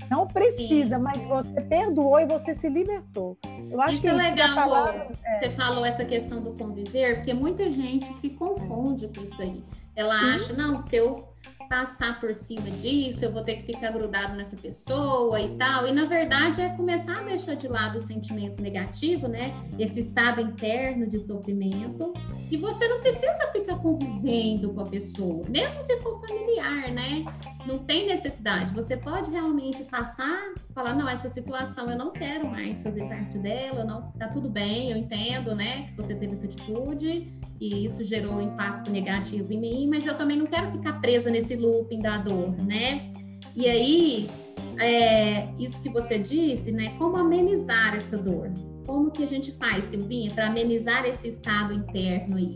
Não 0.08 0.26
precisa, 0.28 0.96
Sim. 0.96 1.02
mas 1.02 1.24
você 1.24 1.60
perdoou 1.62 2.20
e 2.20 2.26
você 2.26 2.54
se 2.54 2.68
libertou. 2.68 3.36
Eu 3.68 3.80
acho 3.80 3.94
isso 3.94 4.02
que 4.02 4.08
é 4.08 4.12
legal. 4.12 4.54
Falando, 4.54 5.18
é... 5.24 5.38
Você 5.40 5.50
falou 5.50 5.84
essa 5.84 6.04
questão 6.04 6.40
do 6.40 6.52
conviver, 6.52 7.16
porque 7.16 7.34
muita 7.34 7.68
gente 7.68 8.14
se 8.14 8.30
confunde 8.30 9.08
com 9.08 9.24
isso 9.24 9.42
aí. 9.42 9.64
Ela 9.96 10.16
Sim. 10.16 10.24
acha, 10.26 10.52
não, 10.52 10.78
se 10.78 10.94
eu 10.94 11.33
passar 11.68 12.21
por 12.21 12.35
cima 12.35 12.71
disso, 12.71 13.25
eu 13.25 13.33
vou 13.33 13.42
ter 13.42 13.56
que 13.56 13.73
ficar 13.73 13.90
grudado 13.90 14.35
nessa 14.35 14.56
pessoa 14.56 15.40
e 15.40 15.56
tal. 15.56 15.87
E 15.87 15.92
na 15.92 16.04
verdade 16.04 16.61
é 16.61 16.68
começar 16.71 17.18
a 17.18 17.23
deixar 17.23 17.54
de 17.54 17.68
lado 17.68 17.97
o 17.97 18.00
sentimento 18.00 18.62
negativo, 18.62 19.28
né? 19.28 19.52
Esse 19.78 20.00
estado 20.00 20.40
interno 20.40 21.06
de 21.06 21.18
sofrimento. 21.18 22.12
E 22.50 22.56
você 22.56 22.87
não 22.88 23.00
precisa 23.00 23.50
ficar 23.52 23.76
convivendo 23.78 24.73
com 24.73 24.80
a 24.80 24.87
pessoa, 24.87 25.42
mesmo 25.49 25.83
se 25.83 25.97
for 26.00 26.21
familiar, 26.21 26.90
né? 26.92 27.25
Não 27.66 27.78
tem 27.78 28.06
necessidade. 28.06 28.75
Você 28.75 28.97
pode 28.97 29.30
realmente 29.30 29.83
passar, 29.85 30.52
falar, 30.75 30.94
não, 30.94 31.09
essa 31.09 31.28
situação 31.28 31.90
eu 31.90 31.97
não 31.97 32.11
quero 32.11 32.47
mais 32.47 32.83
fazer 32.83 33.09
parte 33.09 33.38
dela, 33.38 33.85
não, 33.85 34.12
tá 34.12 34.28
tudo 34.28 34.50
bem, 34.50 34.90
eu 34.90 34.97
entendo, 34.97 35.54
né, 35.54 35.87
que 35.87 35.94
você 35.94 36.14
teve 36.14 36.35
essa 36.35 36.47
atitude 36.47 37.33
e 37.61 37.85
isso 37.87 38.04
gerou 38.04 38.35
um 38.35 38.40
impacto 38.40 38.90
negativo 38.90 39.52
em 39.52 39.61
mim, 39.61 39.88
mas 39.88 40.06
eu 40.06 40.16
também 40.16 40.37
não 40.37 40.47
quero 40.47 40.71
ficar 40.73 41.00
presa 41.00 41.30
nesse 41.30 41.56
looping 41.64 42.00
da 42.00 42.18
dor, 42.18 42.50
né? 42.64 43.12
E 43.54 43.68
aí, 43.68 44.30
é, 44.78 45.49
isso 45.59 45.83
que 45.83 45.88
você 45.88 46.18
disse, 46.18 46.73
né? 46.73 46.94
Como 46.99 47.16
amenizar 47.16 47.94
essa 47.94 48.16
dor? 48.16 48.50
Como 48.87 49.11
que 49.11 49.23
a 49.23 49.26
gente 49.26 49.52
faz, 49.52 49.87
Silvinha, 49.87 50.30
para 50.33 50.49
amenizar 50.49 51.04
esse 51.06 51.28
estado 51.28 51.73
interno 51.73 52.37
aí? 52.37 52.54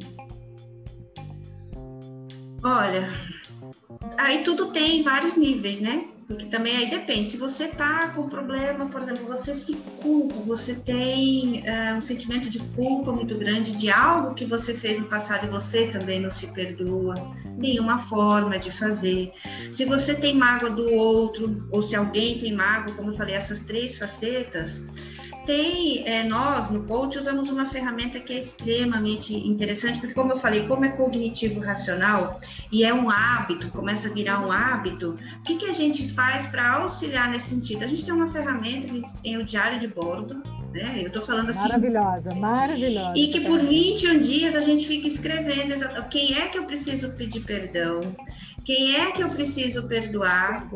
Olha, 2.62 3.09
aí 4.17 4.43
tudo 4.43 4.67
tem 4.67 5.03
vários 5.03 5.37
níveis, 5.37 5.81
né? 5.81 6.09
Porque 6.28 6.44
também 6.44 6.76
aí 6.76 6.90
depende. 6.90 7.30
Se 7.30 7.38
você 7.38 7.68
tá 7.68 8.11
com 8.11 8.28
problema, 8.28 8.87
por 8.87 9.02
exemplo, 9.02 9.26
você 9.26 9.54
se 9.54 9.75
culpa, 10.02 10.35
você 10.40 10.75
tem 10.75 11.62
uh, 11.62 11.97
um 11.97 12.02
sentimento 12.02 12.50
de 12.50 12.58
culpa 12.58 13.11
muito 13.11 13.37
grande 13.38 13.75
de 13.75 13.90
algo 13.90 14.35
que 14.35 14.44
você 14.44 14.75
fez 14.75 15.00
no 15.00 15.06
passado 15.06 15.47
e 15.47 15.49
você 15.49 15.87
também 15.87 16.20
não 16.20 16.30
se 16.30 16.49
perdoa, 16.49 17.14
nenhuma 17.56 17.99
forma 17.99 18.58
de 18.58 18.70
fazer. 18.70 19.32
Se 19.73 19.87
você 19.87 20.14
tem 20.14 20.37
mágoa 20.37 20.68
do 20.68 20.92
outro, 20.92 21.66
ou 21.70 21.82
se 21.82 21.97
alguém 21.97 22.38
tem 22.38 22.54
mágoa, 22.54 22.94
como 22.94 23.11
eu 23.11 23.16
falei, 23.16 23.35
essas 23.35 23.61
três 23.61 23.97
facetas, 23.97 24.87
tem, 25.49 26.07
é, 26.07 26.25
nós 26.25 26.69
no 26.69 26.83
coach 26.83 27.17
usamos 27.17 27.49
uma 27.49 27.64
ferramenta 27.64 28.21
que 28.21 28.35
é 28.35 28.38
extremamente 28.38 29.35
interessante, 29.35 29.99
porque 29.99 30.12
como 30.12 30.33
eu 30.33 30.38
falei, 30.38 30.67
como 30.67 30.85
é 30.85 30.90
cognitivo 30.90 31.59
racional 31.59 32.38
e 32.71 32.85
é 32.85 32.93
um 32.93 33.09
hábito, 33.09 33.71
começa 33.71 34.09
a 34.09 34.12
virar 34.12 34.47
um 34.47 34.52
hábito, 34.52 35.17
o 35.40 35.43
que, 35.43 35.57
que 35.57 35.64
a 35.64 35.73
gente 35.73 36.07
faz 36.11 36.47
para 36.49 36.75
auxiliar 36.75 37.31
nesse 37.31 37.49
sentido? 37.49 37.83
A 37.83 37.87
gente 37.87 38.05
tem 38.05 38.12
uma 38.12 38.28
ferramenta 38.28 38.88
que 38.88 39.02
tem 39.23 39.38
o 39.38 39.43
diário 39.43 39.81
de 39.81 39.88
bordo, 39.88 40.43
né? 40.71 40.97
Eu 40.99 41.07
estou 41.07 41.23
falando 41.23 41.49
assim. 41.49 41.62
Maravilhosa, 41.62 42.35
maravilhosa. 42.35 43.14
E 43.17 43.28
que 43.28 43.40
por 43.40 43.59
21 43.59 44.21
dias 44.21 44.55
a 44.55 44.61
gente 44.61 44.87
fica 44.87 45.09
escrevendo 45.09 45.75
quem 46.11 46.37
é 46.37 46.49
que 46.49 46.59
eu 46.59 46.64
preciso 46.64 47.12
pedir 47.12 47.40
perdão, 47.40 48.02
quem 48.68 48.96
é 48.96 49.12
que 49.12 49.22
eu 49.22 49.30
preciso 49.30 49.88
perdoar, 49.88 50.68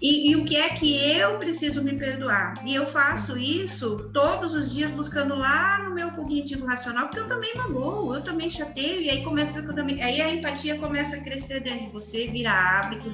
E, 0.00 0.30
e, 0.30 0.36
o 0.36 0.44
que 0.44 0.56
é 0.56 0.68
que 0.68 0.94
eu 1.18 1.36
preciso 1.36 1.82
me 1.82 1.98
perdoar. 1.98 2.54
E 2.64 2.72
eu 2.72 2.86
faço 2.86 3.36
isso 3.36 4.08
todos 4.14 4.54
os 4.54 4.72
dias 4.72 4.92
buscando 4.92 5.34
lá 5.34 5.82
no 5.82 5.92
meu 5.92 6.12
cognitivo 6.12 6.64
racional, 6.64 7.08
porque 7.08 7.18
eu 7.18 7.26
também 7.26 7.52
magoo, 7.56 8.14
eu 8.14 8.22
também 8.22 8.48
chateio, 8.48 9.02
e 9.02 9.10
aí 9.10 9.24
começa 9.24 9.66
também, 9.74 10.00
aí 10.00 10.20
a 10.20 10.32
empatia 10.32 10.78
começa 10.78 11.16
a 11.16 11.24
crescer 11.24 11.58
dentro 11.58 11.86
de 11.86 11.92
você, 11.92 12.28
vira 12.28 12.52
hábito, 12.52 13.10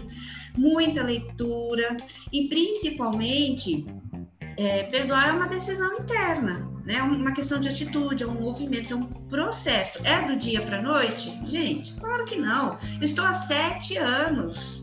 muita 0.55 1.03
leitura 1.03 1.97
e 2.31 2.47
principalmente 2.47 3.87
é, 4.59 4.83
perdoar 4.83 5.31
é 5.31 5.33
uma 5.33 5.49
decisão 5.49 5.99
interna, 5.99 6.76
né? 6.87 7.03
Uma 7.03 7.33
questão 7.33 7.59
de 7.59 7.69
atitude, 7.69 8.23
é 8.23 8.27
um 8.27 8.41
movimento, 8.41 8.95
é 8.95 8.97
um 8.97 9.05
processo. 9.05 9.99
É 10.05 10.23
do 10.23 10.37
dia 10.37 10.63
para 10.63 10.81
noite? 10.81 11.39
Gente, 11.45 11.93
claro 11.95 12.25
que 12.25 12.37
não. 12.37 12.79
Eu 12.99 13.05
estou 13.05 13.25
há 13.27 13.33
sete 13.33 13.99
anos 13.99 14.83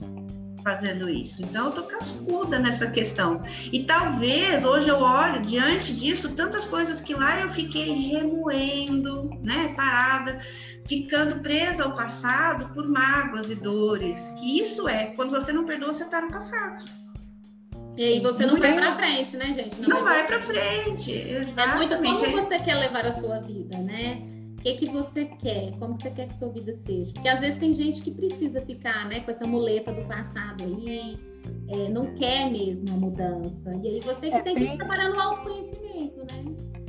fazendo 0.62 1.10
isso. 1.10 1.44
Então, 1.44 1.66
eu 1.66 1.72
tô 1.72 1.84
cascuda 1.84 2.60
nessa 2.60 2.90
questão. 2.90 3.42
E 3.72 3.84
talvez 3.84 4.64
hoje 4.64 4.90
eu 4.90 5.00
olho 5.00 5.42
diante 5.42 5.94
disso 5.94 6.36
tantas 6.36 6.66
coisas 6.66 7.00
que 7.00 7.14
lá 7.14 7.42
eu 7.42 7.50
fiquei 7.50 7.92
remoendo, 7.92 9.30
né, 9.42 9.74
parada, 9.76 10.40
ficando 10.86 11.40
presa 11.42 11.84
ao 11.84 11.96
passado 11.96 12.74
por 12.74 12.88
mágoas 12.88 13.50
e 13.50 13.56
dores. 13.56 14.34
Que 14.40 14.60
isso 14.60 14.88
é, 14.88 15.08
quando 15.08 15.32
você 15.32 15.52
não 15.52 15.66
perdoa, 15.66 15.94
você 15.94 16.04
está 16.04 16.22
no 16.22 16.32
passado. 16.32 17.03
E 17.96 18.04
aí 18.04 18.20
você 18.20 18.46
não, 18.46 18.58
vai 18.58 18.74
para 18.74 18.96
frente, 18.96 19.38
né, 19.38 19.54
gente? 19.54 19.80
Não, 19.80 19.90
não 19.90 20.04
vai, 20.04 20.20
vai 20.20 20.28
para 20.28 20.40
frente, 20.42 21.12
exatamente. 21.12 21.94
É 21.94 21.98
muito 22.00 22.24
como 22.24 22.42
você 22.42 22.60
quer 22.60 22.76
levar 22.76 23.06
a 23.06 23.12
sua 23.12 23.40
vida, 23.40 23.78
né? 23.78 24.22
O 24.58 24.62
que, 24.64 24.76
que 24.76 24.90
você 24.90 25.26
quer? 25.26 25.72
Como 25.78 26.00
você 26.00 26.10
quer 26.10 26.28
que 26.28 26.34
sua 26.36 26.50
vida 26.50 26.74
seja? 26.88 27.12
Porque 27.14 27.28
às 27.28 27.42
vezes 27.42 27.60
tem 27.60 27.74
gente 27.74 28.02
que 28.02 28.12
precisa 28.12 28.62
ficar, 28.62 29.08
né, 29.10 29.20
com 29.20 29.30
essa 29.30 29.46
muleta 29.46 29.92
do 29.92 30.08
passado 30.08 30.64
aí, 30.64 31.20
é, 31.68 31.90
não 31.90 32.16
quer 32.16 32.50
mesmo 32.50 32.90
a 32.94 32.98
mudança. 32.98 33.78
E 33.84 33.88
aí 33.88 34.00
você 34.00 34.30
que 34.30 34.36
é, 34.36 34.42
tem, 34.42 34.56
tem 34.56 34.72
que 34.72 34.78
trabalhar 34.78 35.10
no 35.10 35.20
autoconhecimento, 35.20 36.20
né? 36.20 36.83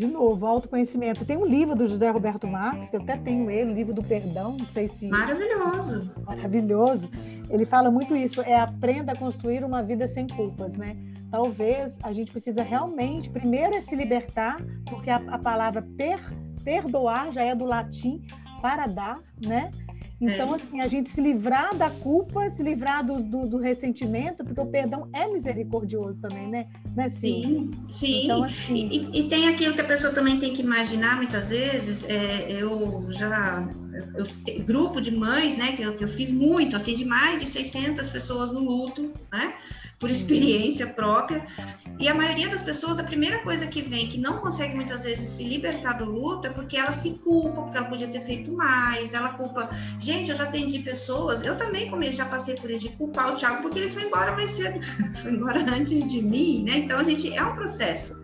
De 0.00 0.06
novo, 0.06 0.46
autoconhecimento. 0.46 1.26
Tem 1.26 1.36
um 1.36 1.44
livro 1.44 1.76
do 1.76 1.86
José 1.86 2.08
Roberto 2.08 2.46
Marques, 2.46 2.88
que 2.88 2.96
eu 2.96 3.02
até 3.02 3.18
tenho 3.18 3.50
ele, 3.50 3.70
o 3.70 3.74
livro 3.74 3.92
do 3.92 4.02
perdão, 4.02 4.56
não 4.58 4.66
sei 4.66 4.88
se. 4.88 5.06
Maravilhoso. 5.06 6.10
Maravilhoso. 6.24 7.10
Ele 7.50 7.66
fala 7.66 7.90
muito 7.90 8.16
isso, 8.16 8.40
é 8.40 8.58
aprenda 8.58 9.12
a 9.12 9.14
construir 9.14 9.62
uma 9.62 9.82
vida 9.82 10.08
sem 10.08 10.26
culpas, 10.26 10.74
né? 10.74 10.96
Talvez 11.30 11.98
a 12.02 12.14
gente 12.14 12.32
precisa 12.32 12.62
realmente, 12.62 13.28
primeiro 13.28 13.74
é 13.74 13.80
se 13.82 13.94
libertar, 13.94 14.56
porque 14.86 15.10
a, 15.10 15.16
a 15.16 15.38
palavra 15.38 15.86
per, 15.98 16.18
perdoar 16.64 17.30
já 17.30 17.42
é 17.42 17.54
do 17.54 17.66
latim 17.66 18.22
para 18.62 18.86
dar, 18.86 19.20
né? 19.44 19.70
Então, 20.20 20.52
é. 20.52 20.56
assim, 20.56 20.80
a 20.80 20.88
gente 20.88 21.08
se 21.08 21.20
livrar 21.20 21.74
da 21.74 21.88
culpa, 21.88 22.50
se 22.50 22.62
livrar 22.62 23.04
do, 23.04 23.22
do, 23.22 23.48
do, 23.48 23.58
ressentimento, 23.58 24.44
porque 24.44 24.60
o 24.60 24.66
perdão 24.66 25.08
é 25.14 25.26
misericordioso 25.26 26.20
também, 26.20 26.46
né? 26.46 26.66
né 26.94 27.08
sim, 27.08 27.70
sim. 27.88 28.24
Então, 28.24 28.44
assim... 28.44 28.88
e, 28.92 29.20
e, 29.20 29.28
tem 29.28 29.48
aquilo 29.48 29.74
que 29.74 29.80
a 29.80 29.84
pessoa 29.84 30.12
também 30.12 30.38
tem 30.38 30.52
que 30.52 30.60
imaginar, 30.60 31.16
muitas 31.16 31.48
vezes, 31.48 32.04
é, 32.04 32.52
eu 32.52 33.06
já... 33.08 33.66
Eu, 34.14 34.64
grupo 34.64 35.00
de 35.00 35.10
mães, 35.10 35.56
né, 35.56 35.72
que 35.72 35.82
eu, 35.82 35.96
que 35.96 36.04
eu 36.04 36.08
fiz 36.08 36.30
muito, 36.30 36.76
atendi 36.76 37.04
mais 37.04 37.40
de 37.40 37.46
600 37.46 38.08
pessoas 38.08 38.52
no 38.52 38.60
luto, 38.60 39.12
né? 39.32 39.54
por 40.00 40.10
experiência 40.10 40.86
própria. 40.86 41.46
E 41.98 42.08
a 42.08 42.14
maioria 42.14 42.48
das 42.48 42.62
pessoas, 42.62 42.98
a 42.98 43.04
primeira 43.04 43.40
coisa 43.40 43.66
que 43.66 43.82
vem, 43.82 44.08
que 44.08 44.16
não 44.16 44.38
consegue 44.38 44.74
muitas 44.74 45.04
vezes 45.04 45.28
se 45.28 45.44
libertar 45.44 45.98
do 45.98 46.06
luto, 46.06 46.46
é 46.46 46.50
porque 46.50 46.78
ela 46.78 46.90
se 46.90 47.10
culpa, 47.18 47.60
porque 47.60 47.76
ela 47.76 47.86
podia 47.86 48.08
ter 48.08 48.22
feito 48.22 48.50
mais, 48.50 49.12
ela 49.12 49.34
culpa. 49.34 49.68
Gente, 50.00 50.30
eu 50.30 50.36
já 50.36 50.44
atendi 50.44 50.78
pessoas, 50.78 51.42
eu 51.44 51.54
também, 51.54 51.90
como 51.90 52.02
já 52.10 52.24
passei 52.24 52.56
por 52.56 52.70
isso, 52.70 52.88
de 52.88 52.96
culpar 52.96 53.34
o 53.34 53.36
Thiago 53.36 53.60
porque 53.60 53.78
ele 53.78 53.90
foi 53.90 54.04
embora 54.04 54.32
mais 54.32 54.52
cedo, 54.52 54.80
foi 55.20 55.32
embora 55.32 55.60
antes 55.70 56.10
de 56.10 56.22
mim, 56.22 56.64
né? 56.64 56.78
Então, 56.78 56.98
a 56.98 57.04
gente, 57.04 57.36
é 57.36 57.44
um 57.44 57.54
processo. 57.54 58.18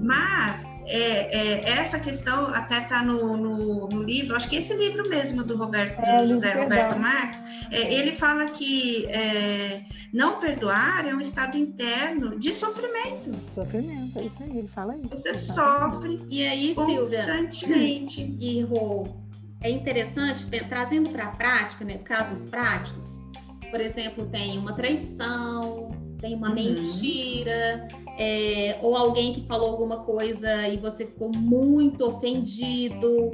Mas 0.00 0.74
é, 0.86 1.36
é, 1.36 1.70
essa 1.78 1.98
questão 1.98 2.48
até 2.48 2.78
está 2.78 3.02
no, 3.02 3.36
no, 3.36 3.88
no, 3.88 4.02
livro, 4.02 4.36
acho 4.36 4.48
que 4.48 4.56
esse 4.56 4.74
livro 4.74 5.08
mesmo 5.08 5.42
do 5.42 5.56
Roberto 5.56 5.98
é, 6.00 6.18
do 6.18 6.28
José 6.28 6.62
Roberto 6.62 6.98
Mar, 6.98 7.44
é, 7.70 7.94
ele 7.94 8.12
fala 8.12 8.46
que 8.46 9.06
é, 9.06 9.84
não 10.12 10.38
perdoar 10.38 11.06
é 11.06 11.14
um 11.14 11.20
estado 11.20 11.56
interno 11.56 12.38
de 12.38 12.52
sofrimento. 12.52 13.34
Sofrimento, 13.52 14.18
é 14.18 14.24
isso 14.24 14.42
aí, 14.42 14.58
ele 14.58 14.68
fala 14.68 14.96
isso. 14.96 15.08
Você 15.10 15.34
sofre 15.34 16.20
e 16.30 16.46
aí, 16.46 16.74
constantemente. 16.74 18.14
Silvia, 18.16 18.52
e 18.52 18.62
Rô, 18.62 19.06
é 19.60 19.70
interessante, 19.70 20.46
trazendo 20.68 21.10
para 21.10 21.24
a 21.24 21.30
prática, 21.30 21.84
né, 21.84 21.98
casos 21.98 22.46
práticos, 22.46 23.30
por 23.70 23.80
exemplo, 23.80 24.26
tem 24.26 24.58
uma 24.58 24.72
traição, 24.74 25.90
tem 26.20 26.36
uma 26.36 26.50
uhum. 26.50 26.54
mentira 26.54 27.88
é, 28.18 28.78
ou 28.82 28.96
alguém 28.96 29.32
que 29.32 29.46
falou 29.46 29.70
alguma 29.70 29.98
coisa 29.98 30.68
e 30.68 30.76
você 30.76 31.04
ficou 31.06 31.30
muito 31.36 32.04
ofendido. 32.04 33.30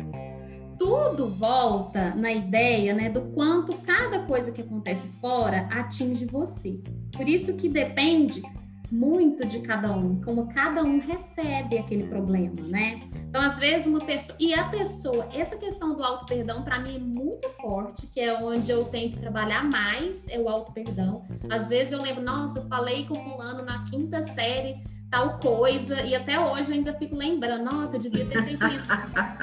Tudo 0.79 1.29
volta 1.29 2.15
na 2.15 2.33
ideia 2.33 2.95
né, 2.95 3.11
do 3.11 3.21
quanto 3.33 3.75
cada 3.79 4.21
coisa 4.21 4.51
que 4.51 4.63
acontece 4.63 5.21
fora 5.21 5.69
atinge 5.71 6.25
você. 6.25 6.81
Por 7.13 7.29
isso 7.29 7.55
que 7.55 7.69
depende 7.69 8.43
muito 8.91 9.47
de 9.47 9.61
cada 9.61 9.95
um, 9.95 10.21
como 10.23 10.49
cada 10.49 10.83
um 10.83 10.99
recebe 10.99 11.79
aquele 11.79 12.05
problema, 12.05 12.63
né? 12.67 13.03
Então, 13.31 13.43
às 13.43 13.61
vezes, 13.61 13.87
uma 13.87 14.01
pessoa. 14.01 14.37
E 14.41 14.53
a 14.53 14.65
pessoa, 14.65 15.29
essa 15.33 15.57
questão 15.57 15.95
do 15.95 16.03
auto-perdão, 16.03 16.65
para 16.65 16.81
mim, 16.81 16.97
é 16.97 16.99
muito 16.99 17.49
forte, 17.61 18.09
que 18.09 18.19
é 18.19 18.35
onde 18.43 18.73
eu 18.73 18.87
tenho 18.87 19.13
que 19.13 19.21
trabalhar 19.21 19.63
mais, 19.63 20.27
é 20.29 20.37
o 20.37 20.49
auto-perdão. 20.49 21.25
Às 21.49 21.69
vezes 21.69 21.93
eu 21.93 22.03
lembro, 22.03 22.23
nossa, 22.23 22.59
eu 22.59 22.67
falei 22.67 23.07
com 23.07 23.15
fulano 23.15 23.65
na 23.65 23.85
quinta 23.85 24.21
série 24.25 24.83
tal 25.09 25.41
coisa, 25.41 26.03
e 26.03 26.15
até 26.15 26.39
hoje 26.39 26.71
eu 26.71 26.75
ainda 26.75 26.95
fico 26.95 27.17
lembrando, 27.17 27.65
nossa, 27.65 27.97
eu 27.97 28.01
devia 28.01 28.25
ter 28.27 28.43
feito 28.43 28.65
isso. 28.67 28.87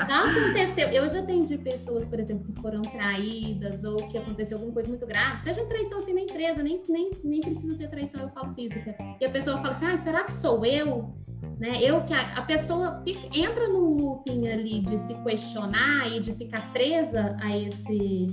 Não 0.08 0.25
aconteceu. 0.25 0.88
Eu 0.89 1.08
já 1.10 1.20
atendi 1.20 1.58
pessoas, 1.58 2.08
por 2.08 2.20
exemplo, 2.20 2.53
que 2.53 2.62
foram 2.62 2.82
traídas 2.82 3.84
ou 3.84 4.08
que 4.08 4.17
aconteceu 4.17 4.58
alguma 4.58 4.74
coisa 4.74 4.88
muito 4.88 5.06
grave, 5.06 5.39
seja 5.39 5.65
traição 5.65 5.98
assim 5.98 6.13
na 6.13 6.22
empresa, 6.22 6.63
nem, 6.63 6.82
nem, 6.88 7.12
nem 7.24 7.41
precisa 7.41 7.74
ser 7.75 7.89
traição, 7.89 8.22
eu 8.22 8.29
falo 8.29 8.53
física. 8.53 8.96
E 9.20 9.25
a 9.25 9.29
pessoa 9.29 9.58
fala 9.58 9.72
assim, 9.72 9.86
ah, 9.86 9.98
será 9.98 10.24
que 10.24 10.32
sou 10.32 10.65
eu? 10.65 11.13
Né? 11.60 11.80
Eu 11.82 12.04
que 12.04 12.14
a, 12.14 12.38
a 12.38 12.42
pessoa 12.44 13.02
fica, 13.04 13.28
entra 13.38 13.68
num 13.68 13.96
looping 13.96 14.48
ali 14.48 14.80
de 14.80 14.98
se 15.00 15.16
questionar 15.24 16.08
e 16.08 16.20
de 16.20 16.34
ficar 16.34 16.72
presa 16.72 17.36
a 17.42 17.58
esse 17.58 18.28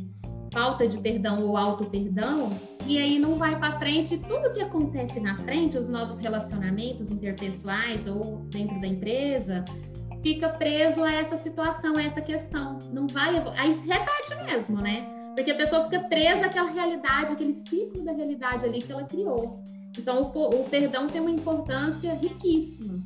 falta 0.53 0.87
de 0.87 0.99
perdão 0.99 1.43
ou 1.49 1.57
auto-perdão, 1.57 2.53
e 2.87 2.97
aí 2.99 3.19
não 3.19 3.37
vai 3.37 3.59
para 3.59 3.77
frente. 3.77 4.19
Tudo 4.19 4.53
que 4.53 4.61
acontece 4.61 5.19
na 5.19 5.37
frente, 5.37 5.77
os 5.77 5.89
novos 5.89 6.21
relacionamentos 6.21 7.11
interpessoais 7.11 8.07
ou 8.07 8.37
dentro 8.51 8.81
da 8.81 8.87
empresa, 8.87 9.65
fica 10.23 10.49
preso 10.49 11.03
a 11.03 11.13
essa 11.13 11.37
situação, 11.37 11.97
a 11.97 12.03
essa 12.03 12.21
questão. 12.21 12.79
Não 12.93 13.07
vai. 13.09 13.43
Aí 13.59 13.75
se 13.75 13.89
repete 13.89 14.35
mesmo, 14.47 14.81
né? 14.81 15.07
Porque 15.35 15.51
a 15.51 15.57
pessoa 15.57 15.85
fica 15.85 16.01
presa 16.01 16.47
àquela 16.47 16.71
realidade, 16.71 17.33
aquele 17.33 17.53
ciclo 17.53 18.05
da 18.05 18.13
realidade 18.13 18.65
ali 18.65 18.81
que 18.81 18.93
ela 18.93 19.03
criou. 19.03 19.61
Então, 19.99 20.23
o, 20.23 20.61
o 20.61 20.65
perdão 20.65 21.07
tem 21.07 21.21
uma 21.21 21.31
importância 21.31 22.15
riquíssima. 22.15 23.05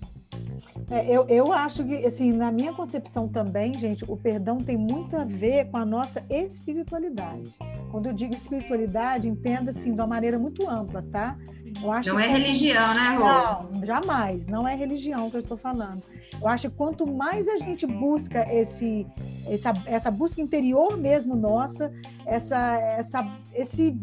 É, 0.91 1.05
eu, 1.07 1.27
eu 1.29 1.53
acho 1.53 1.85
que, 1.85 2.07
assim, 2.07 2.33
na 2.33 2.51
minha 2.51 2.73
concepção 2.73 3.29
também, 3.29 3.77
gente, 3.79 4.05
o 4.09 4.17
perdão 4.17 4.59
tem 4.59 4.77
muito 4.77 5.17
a 5.17 5.25
ver 5.25 5.71
com 5.71 5.77
a 5.77 5.85
nossa 5.85 6.25
espiritualidade. 6.31 7.53
Quando 7.91 8.07
eu 8.07 8.13
digo 8.13 8.35
espiritualidade, 8.35 9.29
entenda 9.29 9.71
assim 9.71 9.95
de 9.95 10.01
uma 10.01 10.07
maneira 10.07 10.39
muito 10.39 10.69
ampla, 10.69 11.03
tá? 11.11 11.37
Eu 11.83 11.93
acho 11.93 12.09
não 12.09 12.19
é 12.19 12.27
religião, 12.27 12.95
né, 12.95 13.17
Rô? 13.17 13.25
Não, 13.25 13.87
jamais. 13.87 14.47
Não 14.47 14.67
é 14.67 14.75
religião 14.75 15.31
que 15.31 15.37
eu 15.37 15.41
estou 15.41 15.57
falando. 15.57 16.03
Eu 16.41 16.47
acho 16.49 16.71
que 16.71 16.77
quanto 16.77 17.07
mais 17.07 17.49
a 17.49 17.57
gente 17.59 17.87
busca 17.87 18.41
esse, 18.53 19.07
essa, 19.47 19.73
essa 19.87 20.11
busca 20.11 20.41
interior 20.41 20.97
mesmo 20.97 21.35
nossa, 21.35 21.93
essa, 22.27 22.79
essa, 22.79 23.41
esse, 23.55 23.99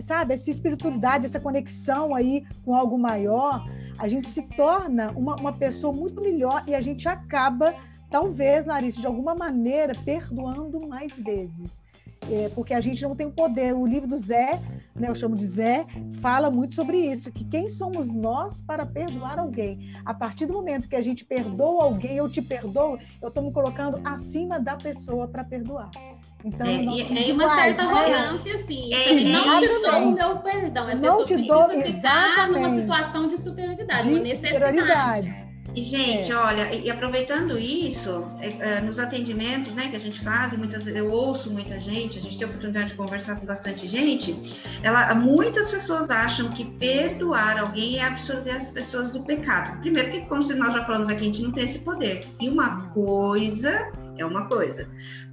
sabe, 0.00 0.34
essa 0.34 0.50
espiritualidade, 0.50 1.26
essa 1.26 1.40
conexão 1.40 2.14
aí 2.14 2.44
com 2.64 2.74
algo 2.74 2.98
maior, 2.98 3.64
a 3.98 4.08
gente 4.08 4.28
se 4.28 4.42
torna 4.42 5.10
uma, 5.12 5.36
uma 5.36 5.52
pessoa 5.52 5.92
muito 5.92 6.20
melhor 6.20 6.64
e 6.66 6.74
a 6.74 6.80
gente 6.80 7.08
acaba, 7.08 7.74
talvez, 8.10 8.66
Larissa, 8.66 9.00
de 9.00 9.06
alguma 9.06 9.34
maneira, 9.34 9.92
perdoando 10.04 10.86
mais 10.86 11.12
vezes 11.12 11.81
é, 12.30 12.50
porque 12.54 12.74
a 12.74 12.80
gente 12.80 13.02
não 13.02 13.14
tem 13.14 13.26
o 13.26 13.30
poder. 13.30 13.74
O 13.74 13.86
livro 13.86 14.08
do 14.08 14.18
Zé, 14.18 14.60
né, 14.94 15.08
eu 15.08 15.14
chamo 15.14 15.36
de 15.36 15.46
Zé, 15.46 15.86
fala 16.20 16.50
muito 16.50 16.74
sobre 16.74 16.98
isso, 16.98 17.32
que 17.32 17.44
quem 17.44 17.68
somos 17.68 18.08
nós 18.08 18.60
para 18.60 18.86
perdoar 18.86 19.38
alguém? 19.38 19.92
A 20.04 20.14
partir 20.14 20.46
do 20.46 20.52
momento 20.52 20.88
que 20.88 20.96
a 20.96 21.02
gente 21.02 21.24
perdoa 21.24 21.84
alguém, 21.84 22.16
eu 22.16 22.28
te 22.28 22.40
perdoo, 22.40 22.98
eu 23.20 23.28
estou 23.28 23.42
me 23.42 23.52
colocando 23.52 24.00
acima 24.04 24.60
da 24.60 24.76
pessoa 24.76 25.26
para 25.26 25.44
perdoar. 25.44 25.90
Então, 26.44 26.66
é, 26.66 27.04
tem 27.04 27.32
uma 27.32 27.54
certa 27.54 27.82
arrogância, 27.82 28.54
assim. 28.54 28.92
É, 28.92 29.14
não 29.32 29.60
te 29.60 29.68
dou 29.90 30.08
o 30.08 30.12
meu 30.12 30.36
perdão. 30.38 30.88
A 30.88 30.96
pessoa 30.96 31.26
precisa 31.26 31.54
dou, 31.54 31.70
ficar 31.82 32.48
numa 32.48 32.74
situação 32.74 33.28
de 33.28 33.36
superioridade, 33.38 34.08
de 34.08 34.14
uma 34.14 34.22
necessidade. 34.22 34.54
Superioridade. 34.54 35.51
E, 35.74 35.82
gente, 35.82 36.30
é. 36.30 36.36
olha, 36.36 36.74
e 36.74 36.90
aproveitando 36.90 37.58
isso, 37.58 38.26
é, 38.40 38.76
é, 38.76 38.80
nos 38.80 38.98
atendimentos 38.98 39.74
né, 39.74 39.88
que 39.88 39.96
a 39.96 40.00
gente 40.00 40.20
faz, 40.20 40.52
muitas, 40.52 40.86
eu 40.86 41.10
ouço 41.10 41.50
muita 41.50 41.78
gente, 41.78 42.18
a 42.18 42.20
gente 42.20 42.36
tem 42.36 42.46
a 42.46 42.50
oportunidade 42.50 42.88
de 42.88 42.94
conversar 42.94 43.36
com 43.36 43.46
bastante 43.46 43.88
gente, 43.88 44.36
ela, 44.82 45.14
muitas 45.14 45.70
pessoas 45.70 46.10
acham 46.10 46.50
que 46.50 46.64
perdoar 46.64 47.58
alguém 47.58 47.98
é 47.98 48.04
absorver 48.04 48.50
as 48.50 48.70
pessoas 48.70 49.10
do 49.10 49.22
pecado. 49.22 49.80
Primeiro, 49.80 50.10
porque, 50.10 50.26
como 50.26 50.42
nós 50.56 50.74
já 50.74 50.84
falamos 50.84 51.08
aqui, 51.08 51.22
a 51.22 51.26
gente 51.26 51.42
não 51.42 51.52
tem 51.52 51.64
esse 51.64 51.78
poder. 51.80 52.28
E 52.38 52.48
uma 52.48 52.88
coisa 52.90 53.90
é 54.18 54.26
uma 54.26 54.46
coisa 54.46 54.88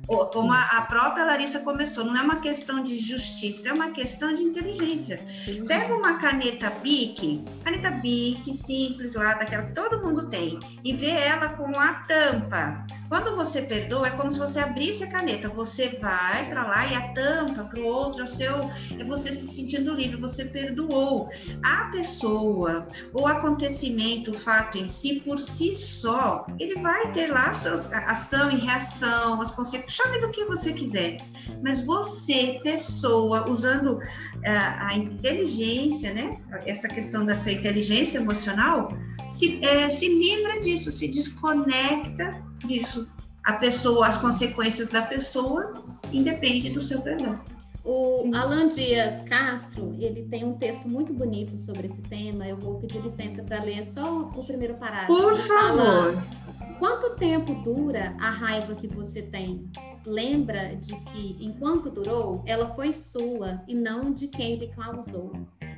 como 0.10 0.52
a, 0.52 0.82
própria 0.90 1.24
Larissa 1.24 1.60
começou, 1.60 2.04
não 2.04 2.18
é 2.18 2.22
uma 2.22 2.38
questão 2.38 2.84
de 2.84 2.98
justiça, 2.98 3.70
é 3.70 3.74
uma 3.74 3.92
questão 3.92 4.34
de 4.34 4.42
inteligência. 4.42 5.24
Pega 5.68 5.94
uma 5.94 6.18
caneta 6.18 6.70
Bic, 6.82 7.46
caneta 7.64 7.92
Bic 7.92 8.56
simples 8.56 9.14
lá, 9.14 9.36
daquela 9.36 9.64
que 9.64 9.76
todo 9.76 10.02
mundo 10.02 10.28
tem, 10.28 10.60
e 10.84 10.94
vê 10.94 11.12
ela 11.12 11.50
com 11.50 11.80
a 11.80 11.94
tampa. 11.94 12.86
Quando 13.08 13.36
você 13.36 13.64
perdoa, 13.64 14.08
é 14.08 14.12
como 14.12 14.32
se 14.32 14.38
você 14.38 14.60
abrisse 14.60 15.04
a 15.04 15.12
caneta, 15.12 15.50
você 15.50 15.98
vai 16.00 16.48
para 16.48 16.64
lá 16.64 16.86
e 16.86 16.96
a 16.96 17.14
tampa 17.14 17.64
para 17.64 17.80
o 17.80 17.86
outro, 17.86 18.22
é 18.22 18.24
o 18.24 18.28
seu, 18.28 18.70
é 19.00 19.04
você 19.04 19.32
se 19.32 19.48
sentindo 19.48 19.96
livre, 19.96 20.16
você 20.16 20.46
perdoou. 20.46 21.28
A 21.64 21.86
pessoa, 21.86 22.88
o 23.12 23.28
acontecimento, 23.28 24.32
o 24.32 24.34
fato 24.34 24.78
em 24.78 24.88
si, 24.88 25.22
por 25.26 25.40
si 25.40 25.76
só, 25.76 26.46
ele 26.60 26.80
vai 26.82 27.12
ter 27.12 27.28
lá 27.28 27.52
suas 27.52 27.92
ação 27.92 28.52
e 28.52 28.58
reação, 28.58 29.42
as 29.42 29.52
consequências, 29.52 29.99
chame 30.00 30.20
do 30.20 30.30
que 30.30 30.46
você 30.46 30.74
quiser. 30.74 31.22
Mas 31.62 31.82
você, 31.82 32.60
pessoa, 32.64 33.50
usando 33.50 33.98
uh, 33.98 34.02
a 34.44 34.96
inteligência, 34.96 36.14
né? 36.14 36.40
Essa 36.66 36.88
questão 36.88 37.26
dessa 37.26 37.52
inteligência 37.52 38.18
emocional, 38.18 38.90
se, 39.30 39.64
é, 39.64 39.90
se 39.90 40.08
livra 40.08 40.60
disso, 40.62 40.92
se 40.92 41.08
desconecta 41.08 42.42
disso. 42.66 43.12
A 43.44 43.54
pessoa, 43.54 44.08
as 44.08 44.18
consequências 44.18 44.90
da 44.90 45.02
pessoa 45.02 45.74
independe 46.12 46.70
do 46.70 46.82
seu 46.82 47.02
perdão. 47.02 47.40
O 47.84 48.22
Sim. 48.24 48.36
Alan 48.36 48.68
Dias 48.68 49.24
Castro, 49.24 49.96
ele 49.98 50.26
tem 50.26 50.44
um 50.44 50.54
texto 50.54 50.88
muito 50.88 51.14
bonito 51.14 51.58
sobre 51.58 51.88
esse 51.88 52.02
tema. 52.04 52.48
Eu 52.48 52.58
vou 52.58 52.80
pedir 52.80 53.02
licença 53.02 53.42
para 53.42 53.64
ler 53.64 53.86
só 53.86 54.30
o 54.36 54.46
primeiro 54.46 54.76
parágrafo. 54.76 55.16
Por 55.16 55.36
favor. 55.36 56.14
Fala, 56.14 56.60
Quanto 56.80 57.14
tempo 57.18 57.54
dura 57.56 58.16
a 58.22 58.30
raiva 58.30 58.74
que 58.74 58.88
você 58.88 59.22
tem? 59.22 59.70
Lembra 60.06 60.76
de 60.76 60.96
que, 60.96 61.38
enquanto 61.40 61.90
durou, 61.90 62.44
ela 62.46 62.74
foi 62.74 62.92
sua 62.94 63.62
e 63.68 63.76
não 63.76 64.12
de 64.14 64.28
quem 64.28 64.56
lhe 64.56 64.68
causou. 64.68 65.32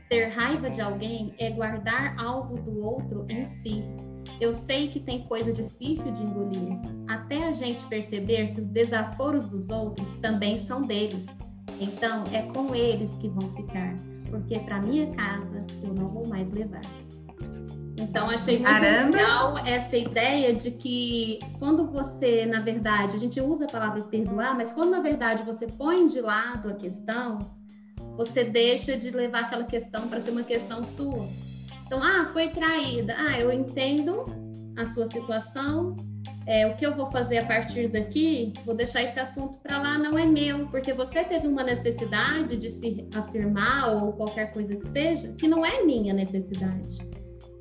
Ter 0.09 0.27
raiva 0.27 0.69
de 0.69 0.81
alguém 0.81 1.33
é 1.37 1.49
guardar 1.49 2.19
algo 2.19 2.59
do 2.61 2.79
outro 2.83 3.25
em 3.29 3.45
si. 3.45 3.83
Eu 4.39 4.53
sei 4.53 4.87
que 4.87 4.99
tem 4.99 5.23
coisa 5.23 5.51
difícil 5.51 6.11
de 6.11 6.23
engolir, 6.23 6.79
até 7.07 7.47
a 7.47 7.51
gente 7.51 7.85
perceber 7.85 8.53
que 8.53 8.61
os 8.61 8.67
desaforos 8.67 9.47
dos 9.47 9.69
outros 9.69 10.15
também 10.15 10.57
são 10.57 10.81
deles. 10.81 11.25
Então 11.79 12.25
é 12.27 12.43
com 12.53 12.75
eles 12.75 13.17
que 13.17 13.29
vão 13.29 13.49
ficar, 13.55 13.95
porque 14.29 14.59
para 14.59 14.81
minha 14.81 15.07
casa 15.15 15.65
eu 15.81 15.93
não 15.93 16.09
vou 16.09 16.27
mais 16.27 16.51
levar. 16.51 16.81
Então 18.01 18.29
achei 18.29 18.57
muito 18.57 18.69
Caramba. 18.69 19.17
legal 19.17 19.57
essa 19.59 19.95
ideia 19.95 20.53
de 20.53 20.71
que 20.71 21.39
quando 21.59 21.85
você, 21.85 22.45
na 22.45 22.59
verdade, 22.59 23.15
a 23.15 23.19
gente 23.19 23.39
usa 23.39 23.65
a 23.65 23.67
palavra 23.67 24.01
perdoar, 24.03 24.57
mas 24.57 24.73
quando 24.73 24.89
na 24.89 24.99
verdade 24.99 25.43
você 25.43 25.67
põe 25.67 26.07
de 26.07 26.19
lado 26.19 26.69
a 26.69 26.73
questão, 26.73 27.39
você 28.17 28.43
deixa 28.43 28.97
de 28.97 29.11
levar 29.11 29.41
aquela 29.41 29.63
questão 29.63 30.07
para 30.07 30.19
ser 30.19 30.31
uma 30.31 30.43
questão 30.43 30.83
sua. 30.83 31.27
Então, 31.85 32.01
ah, 32.01 32.25
foi 32.31 32.49
traída. 32.49 33.15
Ah, 33.17 33.39
eu 33.39 33.51
entendo 33.51 34.23
a 34.77 34.85
sua 34.85 35.05
situação. 35.05 35.95
É, 36.47 36.65
o 36.65 36.75
que 36.75 36.85
eu 36.85 36.95
vou 36.95 37.11
fazer 37.11 37.37
a 37.37 37.45
partir 37.45 37.87
daqui, 37.87 38.51
vou 38.65 38.73
deixar 38.73 39.03
esse 39.03 39.19
assunto 39.19 39.59
para 39.61 39.77
lá, 39.77 39.97
não 39.97 40.17
é 40.17 40.25
meu, 40.25 40.67
porque 40.67 40.91
você 40.91 41.23
teve 41.23 41.47
uma 41.47 41.63
necessidade 41.63 42.57
de 42.57 42.67
se 42.67 43.07
afirmar 43.13 43.93
ou 43.93 44.13
qualquer 44.13 44.51
coisa 44.51 44.75
que 44.75 44.85
seja, 44.87 45.33
que 45.33 45.47
não 45.47 45.63
é 45.63 45.83
minha 45.83 46.13
necessidade. 46.13 46.97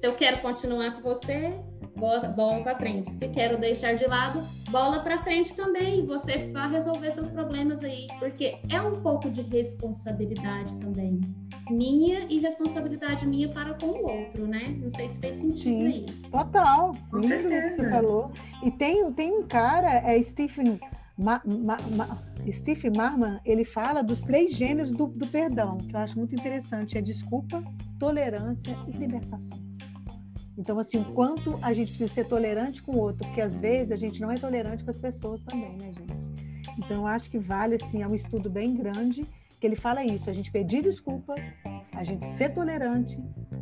Se 0.01 0.07
eu 0.07 0.15
quero 0.15 0.39
continuar 0.39 0.95
com 0.95 1.03
você, 1.03 1.51
bola, 1.95 2.31
bola 2.31 2.63
para 2.63 2.75
frente. 2.75 3.11
Se 3.11 3.29
quero 3.29 3.61
deixar 3.61 3.93
de 3.97 4.07
lado, 4.07 4.49
bola 4.71 5.01
para 5.01 5.23
frente 5.23 5.55
também. 5.55 6.07
Você 6.07 6.51
vai 6.51 6.71
resolver 6.71 7.11
seus 7.11 7.29
problemas 7.29 7.85
aí, 7.85 8.07
porque 8.19 8.57
é 8.71 8.81
um 8.81 9.03
pouco 9.03 9.29
de 9.29 9.43
responsabilidade 9.43 10.75
também. 10.79 11.21
Minha 11.69 12.21
e 12.31 12.39
responsabilidade 12.39 13.27
minha 13.27 13.51
para 13.51 13.75
com 13.75 13.89
o 13.89 14.11
outro, 14.11 14.47
né? 14.47 14.75
Não 14.81 14.89
sei 14.89 15.07
se 15.07 15.21
fez 15.21 15.35
sentido 15.35 15.81
Sim, 15.81 15.87
aí. 15.87 16.07
Total. 16.31 16.93
Com 17.11 17.21
certeza. 17.21 17.69
Que 17.69 17.75
você 17.75 17.91
falou. 17.91 18.33
E 18.65 18.71
tem, 18.71 19.13
tem 19.13 19.33
um 19.33 19.43
cara, 19.43 19.97
é 19.97 20.23
Stephen. 20.23 20.81
Ma, 21.19 21.43
ma, 21.45 21.79
ma, 21.91 22.23
Steve 22.51 22.89
Marman, 22.97 23.39
ele 23.45 23.67
fala 23.67 24.03
dos 24.03 24.23
três 24.23 24.53
gêneros 24.53 24.97
do, 24.97 25.09
do 25.09 25.27
perdão, 25.27 25.77
que 25.77 25.95
eu 25.95 26.01
acho 26.01 26.17
muito 26.17 26.35
interessante: 26.35 26.97
é 26.97 27.03
desculpa, 27.03 27.63
tolerância 27.99 28.75
e 28.89 28.93
libertação. 28.93 29.70
Então, 30.61 30.79
assim, 30.79 31.01
o 31.01 31.07
quanto 31.14 31.59
a 31.62 31.73
gente 31.73 31.88
precisa 31.88 32.12
ser 32.12 32.27
tolerante 32.27 32.83
com 32.83 32.92
o 32.92 32.99
outro, 32.99 33.27
porque 33.27 33.40
às 33.40 33.59
vezes 33.59 33.92
a 33.92 33.96
gente 33.96 34.20
não 34.20 34.31
é 34.31 34.35
tolerante 34.35 34.85
com 34.85 34.90
as 34.90 35.01
pessoas 35.01 35.42
também, 35.42 35.73
né, 35.79 35.90
gente? 35.90 36.31
Então, 36.79 36.99
eu 36.99 37.07
acho 37.07 37.31
que 37.31 37.38
vale, 37.38 37.77
assim, 37.77 38.03
é 38.03 38.07
um 38.07 38.14
estudo 38.14 38.51
bem 38.51 38.77
grande, 38.77 39.25
que 39.59 39.66
ele 39.66 39.75
fala 39.75 40.05
isso, 40.05 40.29
a 40.29 40.35
gente 40.35 40.53
pedir 40.53 40.83
desculpa, 40.83 41.35
a 41.94 42.05
gente 42.05 42.27
ser 42.27 42.51
tolerante 42.51 43.18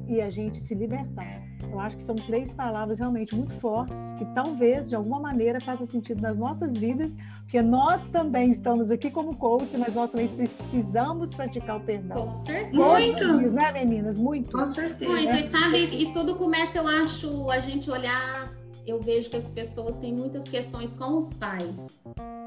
e 0.08 0.20
a 0.22 0.30
gente 0.30 0.60
se 0.62 0.74
libertar. 0.74 1.42
Eu 1.70 1.78
acho 1.78 1.96
que 1.96 2.02
são 2.02 2.16
três 2.16 2.52
palavras 2.52 2.98
realmente 2.98 3.34
muito 3.34 3.52
fortes 3.54 3.98
que 4.16 4.24
talvez 4.34 4.88
de 4.88 4.96
alguma 4.96 5.20
maneira 5.20 5.60
faça 5.60 5.84
sentido 5.84 6.22
nas 6.22 6.38
nossas 6.38 6.76
vidas, 6.76 7.14
porque 7.40 7.60
nós 7.60 8.06
também 8.06 8.50
estamos 8.50 8.90
aqui 8.90 9.10
como 9.10 9.36
coach, 9.36 9.76
mas 9.76 9.94
nós 9.94 10.10
também 10.10 10.26
precisamos 10.28 11.34
praticar 11.34 11.76
o 11.76 11.80
perdão. 11.80 12.28
Com 12.28 12.34
certeza. 12.34 12.82
Muito, 12.82 13.38
dias, 13.38 13.52
né, 13.52 13.72
meninas? 13.72 14.16
Muito. 14.16 14.50
Com 14.50 14.66
certeza. 14.66 15.12
Muito. 15.12 15.34
E 15.34 15.48
sabe, 15.48 15.78
e 15.78 16.12
tudo 16.12 16.36
começa, 16.36 16.78
eu 16.78 16.88
acho, 16.88 17.50
a 17.50 17.58
gente 17.58 17.90
olhar, 17.90 18.48
eu 18.86 19.00
vejo 19.00 19.28
que 19.28 19.36
as 19.36 19.50
pessoas 19.50 19.96
têm 19.96 20.14
muitas 20.14 20.48
questões 20.48 20.96
com 20.96 21.18
os 21.18 21.34
pais. 21.34 22.02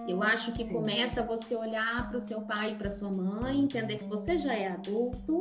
Eu 0.07 0.23
acho 0.23 0.51
que 0.53 0.65
Sim. 0.65 0.73
começa 0.73 1.21
você 1.21 1.55
olhar 1.55 2.09
para 2.09 2.17
o 2.17 2.21
seu 2.21 2.41
pai 2.41 2.71
e 2.71 2.75
para 2.75 2.89
sua 2.89 3.11
mãe, 3.11 3.59
entender 3.59 3.97
que 3.97 4.05
você 4.05 4.37
já 4.37 4.53
é 4.53 4.67
adulto, 4.67 5.39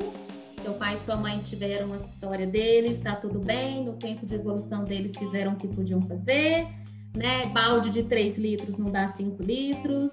seu 0.61 0.75
pai 0.75 0.95
e 0.95 0.99
sua 0.99 1.17
mãe 1.17 1.39
tiveram 1.41 1.93
a 1.93 1.97
história 1.97 2.47
deles, 2.47 2.99
está 2.99 3.17
tudo 3.17 3.39
bem, 3.39 3.85
no 3.85 3.95
tempo 3.95 4.27
de 4.27 4.35
evolução 4.35 4.85
deles 4.85 5.17
fizeram 5.17 5.53
o 5.53 5.57
que 5.57 5.67
podiam 5.67 6.01
fazer, 6.03 6.69
né? 7.17 7.47
Balde 7.47 7.91
de 7.91 8.03
3 8.03 8.39
litros 8.39 8.77
não 8.77 8.91
dá 8.91 9.09
5 9.09 9.43
litros. 9.43 10.13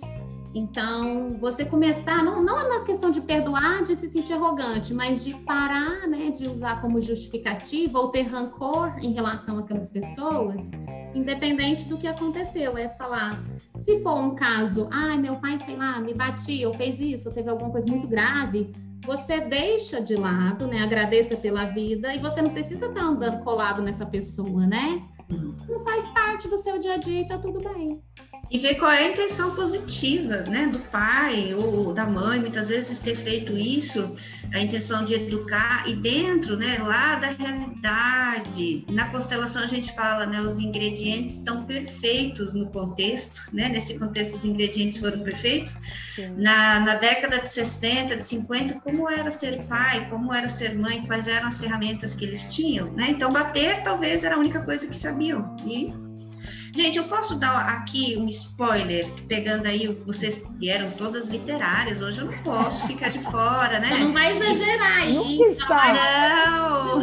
Então, 0.55 1.37
você 1.39 1.65
começar, 1.65 2.23
não, 2.23 2.41
não 2.41 2.59
é 2.59 2.63
uma 2.63 2.85
questão 2.85 3.11
de 3.11 3.21
perdoar, 3.21 3.83
de 3.83 3.95
se 3.95 4.07
sentir 4.07 4.33
arrogante, 4.33 4.93
mas 4.93 5.23
de 5.23 5.33
parar, 5.35 6.07
né, 6.07 6.31
de 6.31 6.47
usar 6.47 6.81
como 6.81 6.99
justificativa 6.99 7.99
ou 7.99 8.09
ter 8.09 8.23
rancor 8.23 8.95
em 8.99 9.11
relação 9.11 9.59
àquelas 9.59 9.89
pessoas, 9.89 10.71
independente 11.13 11.87
do 11.87 11.97
que 11.97 12.07
aconteceu. 12.07 12.75
É 12.77 12.89
falar, 12.89 13.39
se 13.75 14.01
for 14.01 14.15
um 14.15 14.33
caso, 14.33 14.87
ai, 14.89 15.17
meu 15.17 15.35
pai, 15.35 15.59
sei 15.59 15.75
lá, 15.75 15.99
me 15.99 16.13
batia, 16.13 16.67
ou 16.67 16.73
fez 16.73 16.99
isso, 16.99 17.29
ou 17.29 17.35
teve 17.35 17.49
alguma 17.49 17.69
coisa 17.69 17.85
muito 17.85 18.07
grave, 18.07 18.73
você 19.07 19.39
deixa 19.39 20.01
de 20.01 20.15
lado, 20.15 20.67
né? 20.67 20.83
Agradeça 20.83 21.37
pela 21.37 21.63
vida 21.63 22.13
e 22.13 22.19
você 22.19 22.41
não 22.41 22.49
precisa 22.49 22.87
estar 22.87 23.01
andando 23.01 23.41
colado 23.41 23.81
nessa 23.81 24.05
pessoa, 24.05 24.67
né? 24.67 25.01
Uhum. 25.29 25.55
Não 25.67 25.79
faz 25.79 26.09
parte 26.09 26.49
do 26.49 26.57
seu 26.57 26.77
dia 26.77 26.95
a 26.95 26.97
dia 26.97 27.21
e 27.21 27.27
tá 27.27 27.37
tudo 27.37 27.61
bem. 27.61 28.03
E 28.49 28.57
ver 28.57 28.75
qual 28.75 28.89
é 28.89 28.99
a 28.99 29.11
intenção 29.11 29.53
positiva, 29.55 30.37
né, 30.49 30.67
do 30.67 30.79
pai 30.79 31.53
ou 31.53 31.93
da 31.93 32.05
mãe, 32.05 32.39
muitas 32.39 32.69
vezes 32.69 32.99
ter 32.99 33.15
feito 33.15 33.57
isso, 33.57 34.15
a 34.53 34.59
intenção 34.59 35.03
de 35.03 35.15
educar 35.15 35.83
e 35.87 35.95
dentro, 35.95 36.55
né, 36.55 36.77
lá 36.81 37.15
da 37.15 37.27
realidade. 37.27 38.85
Na 38.89 39.09
constelação 39.09 39.61
a 39.61 39.67
gente 39.67 39.93
fala, 39.93 40.25
né, 40.25 40.39
os 40.41 40.59
ingredientes 40.59 41.37
estão 41.37 41.65
perfeitos 41.65 42.53
no 42.53 42.67
contexto, 42.67 43.49
né, 43.51 43.67
nesse 43.67 43.99
contexto 43.99 44.35
os 44.35 44.45
ingredientes 44.45 44.99
foram 44.99 45.19
perfeitos. 45.19 45.75
Na, 46.35 46.79
na 46.79 46.95
década 46.95 47.39
de 47.39 47.49
60, 47.49 48.15
de 48.15 48.23
50, 48.23 48.79
como 48.79 49.09
era 49.09 49.29
ser 49.29 49.63
pai, 49.65 50.07
como 50.09 50.33
era 50.33 50.49
ser 50.49 50.75
mãe, 50.75 51.05
quais 51.05 51.27
eram 51.27 51.47
as 51.47 51.59
ferramentas 51.59 52.15
que 52.15 52.25
eles 52.25 52.53
tinham, 52.53 52.91
né? 52.93 53.07
Então 53.09 53.31
bater 53.31 53.83
talvez 53.83 54.23
era 54.23 54.35
a 54.35 54.39
única 54.39 54.61
coisa 54.61 54.87
que 54.87 54.97
sabiam. 54.97 55.55
E 55.63 55.93
Gente, 56.77 56.99
eu 56.99 57.05
posso 57.05 57.39
dar 57.39 57.69
aqui 57.69 58.15
um 58.19 58.27
spoiler, 58.27 59.11
pegando 59.27 59.65
aí, 59.65 59.87
vocês 60.05 60.43
vieram 60.59 60.91
todas 60.91 61.27
literárias, 61.27 62.03
hoje 62.03 62.21
eu 62.21 62.25
não 62.25 62.37
posso 62.43 62.85
ficar 62.85 63.09
de 63.09 63.17
fora, 63.17 63.79
né? 63.79 63.89
Você 63.89 64.03
não 64.03 64.13
vai 64.13 64.37
exagerar 64.37 64.97
aí. 64.97 65.39
Não! 65.67 67.01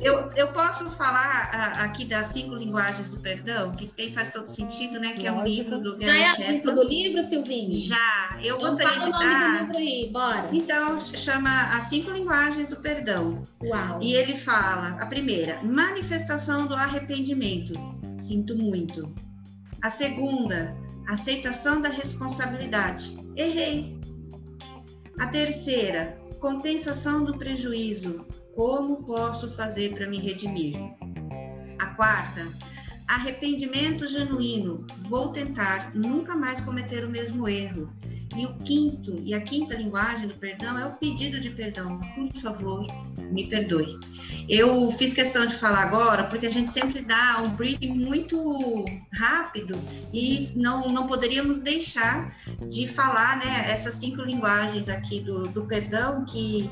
eu, 0.00 0.30
eu 0.36 0.46
posso 0.52 0.88
falar 0.90 1.50
aqui 1.80 2.04
das 2.04 2.28
cinco 2.28 2.54
linguagens 2.54 3.10
do 3.10 3.18
perdão, 3.18 3.72
que 3.72 3.88
tem, 3.88 4.12
faz 4.12 4.30
todo 4.30 4.46
sentido, 4.46 5.00
né? 5.00 5.14
Que 5.14 5.26
é 5.26 5.32
um 5.32 5.42
livro 5.42 5.80
do 5.80 5.98
Gary 5.98 6.06
Já 6.06 6.16
é 6.16 6.28
a 6.28 6.34
dica 6.52 6.72
do 6.72 6.84
livro, 6.84 7.28
Silvinho? 7.28 7.72
Já. 7.72 8.38
Eu 8.40 8.54
então, 8.54 8.70
gostaria 8.70 9.00
de 9.00 9.10
dar... 9.10 9.18
o 9.18 9.24
nome 9.24 9.58
do 9.58 9.58
livro 9.58 9.78
aí, 9.78 10.10
bora. 10.12 10.48
Então, 10.52 11.00
chama 11.00 11.76
As 11.76 11.84
Cinco 11.86 12.12
Linguagens 12.12 12.68
do 12.68 12.76
Perdão. 12.76 13.42
Uau. 13.60 13.98
E 14.00 14.14
ele 14.14 14.36
fala, 14.36 14.96
a 15.00 15.06
primeira, 15.06 15.60
manifestação 15.64 16.68
do 16.68 16.74
arrependimento 16.76 17.74
Sinto 18.16 18.56
muito. 18.56 19.12
A 19.82 19.90
segunda, 19.90 20.76
aceitação 21.06 21.80
da 21.80 21.88
responsabilidade. 21.88 23.16
Errei. 23.36 23.98
A 25.18 25.26
terceira, 25.26 26.18
compensação 26.40 27.24
do 27.24 27.36
prejuízo. 27.36 28.26
Como 28.54 29.04
posso 29.04 29.54
fazer 29.54 29.94
para 29.94 30.08
me 30.08 30.18
redimir? 30.18 30.76
A 31.78 31.86
quarta, 31.94 32.50
arrependimento 33.06 34.08
genuíno. 34.08 34.86
Vou 35.00 35.28
tentar 35.28 35.94
nunca 35.94 36.34
mais 36.34 36.60
cometer 36.60 37.04
o 37.04 37.10
mesmo 37.10 37.46
erro. 37.48 37.92
E 38.36 38.44
o 38.44 38.54
quinto, 38.54 39.22
e 39.24 39.32
a 39.32 39.40
quinta 39.40 39.74
linguagem 39.74 40.28
do 40.28 40.34
perdão 40.34 40.78
é 40.78 40.86
o 40.86 40.92
pedido 40.92 41.40
de 41.40 41.50
perdão. 41.50 41.98
Por 42.14 42.32
favor, 42.34 42.86
me 43.30 43.46
perdoe. 43.46 43.98
Eu 44.48 44.90
fiz 44.90 45.14
questão 45.14 45.46
de 45.46 45.54
falar 45.54 45.82
agora 45.82 46.24
porque 46.24 46.46
a 46.46 46.52
gente 46.52 46.70
sempre 46.70 47.00
dá 47.00 47.42
um 47.42 47.50
briefing 47.50 47.92
muito 47.92 48.84
rápido 49.12 49.78
e 50.12 50.50
não, 50.54 50.88
não 50.88 51.06
poderíamos 51.06 51.60
deixar 51.60 52.34
de 52.68 52.86
falar 52.86 53.38
né, 53.38 53.70
essas 53.70 53.94
cinco 53.94 54.20
linguagens 54.22 54.88
aqui 54.88 55.20
do, 55.20 55.48
do 55.48 55.64
perdão 55.64 56.24
que 56.24 56.70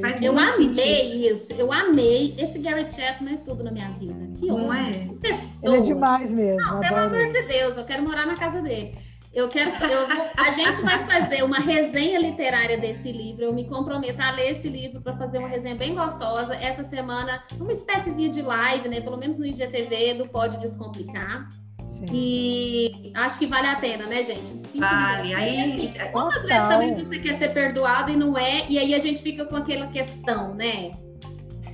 faz 0.00 0.20
eu 0.20 0.36
amei 0.36 0.50
sentido. 0.50 1.32
isso, 1.32 1.52
eu 1.52 1.72
amei. 1.72 2.34
Esse 2.36 2.58
Gary 2.58 2.90
Chapman 2.90 3.34
é 3.34 3.36
tudo 3.36 3.62
na 3.62 3.70
minha 3.70 3.90
vida. 3.92 4.28
Que 4.38 4.46
não 4.46 4.72
é? 4.72 5.08
Pessoa. 5.20 5.74
Ele 5.74 5.82
é 5.82 5.86
demais 5.86 6.32
mesmo. 6.32 6.60
Não, 6.60 6.80
pelo 6.80 6.96
amor 6.96 7.28
de 7.28 7.42
Deus, 7.42 7.76
eu 7.76 7.84
quero 7.84 8.02
morar 8.02 8.26
na 8.26 8.36
casa 8.36 8.60
dele. 8.60 8.96
Eu 9.38 9.48
quero, 9.48 9.70
eu 9.70 10.08
vou, 10.08 10.26
a 10.36 10.50
gente 10.50 10.82
vai 10.82 11.06
fazer 11.06 11.44
uma 11.44 11.60
resenha 11.60 12.18
literária 12.18 12.76
desse 12.76 13.12
livro. 13.12 13.44
Eu 13.44 13.52
me 13.52 13.68
comprometo 13.68 14.20
a 14.20 14.32
ler 14.32 14.50
esse 14.50 14.68
livro 14.68 15.00
para 15.00 15.16
fazer 15.16 15.38
uma 15.38 15.48
resenha 15.48 15.76
bem 15.76 15.94
gostosa. 15.94 16.56
Essa 16.56 16.82
semana, 16.82 17.44
uma 17.52 17.72
espécie 17.72 18.10
de 18.10 18.42
live, 18.42 18.88
né? 18.88 19.00
Pelo 19.00 19.16
menos 19.16 19.38
no 19.38 19.46
IGTV, 19.46 20.14
do 20.14 20.28
Pode 20.28 20.58
Descomplicar. 20.58 21.48
Sim. 21.80 22.06
E 22.12 23.12
acho 23.14 23.38
que 23.38 23.46
vale 23.46 23.68
a 23.68 23.76
pena, 23.76 24.08
né, 24.08 24.24
gente? 24.24 24.48
Cinco 24.48 24.80
vale. 24.80 25.32
Aí, 25.32 25.84
assim, 25.84 26.10
quantas 26.10 26.42
vezes 26.42 26.68
também 26.68 26.94
você 26.94 27.20
quer 27.20 27.38
ser 27.38 27.50
perdoado 27.50 28.10
e 28.10 28.16
não 28.16 28.36
é? 28.36 28.66
E 28.68 28.76
aí 28.76 28.92
a 28.92 28.98
gente 28.98 29.22
fica 29.22 29.44
com 29.44 29.54
aquela 29.54 29.86
questão, 29.86 30.52
né? 30.52 30.90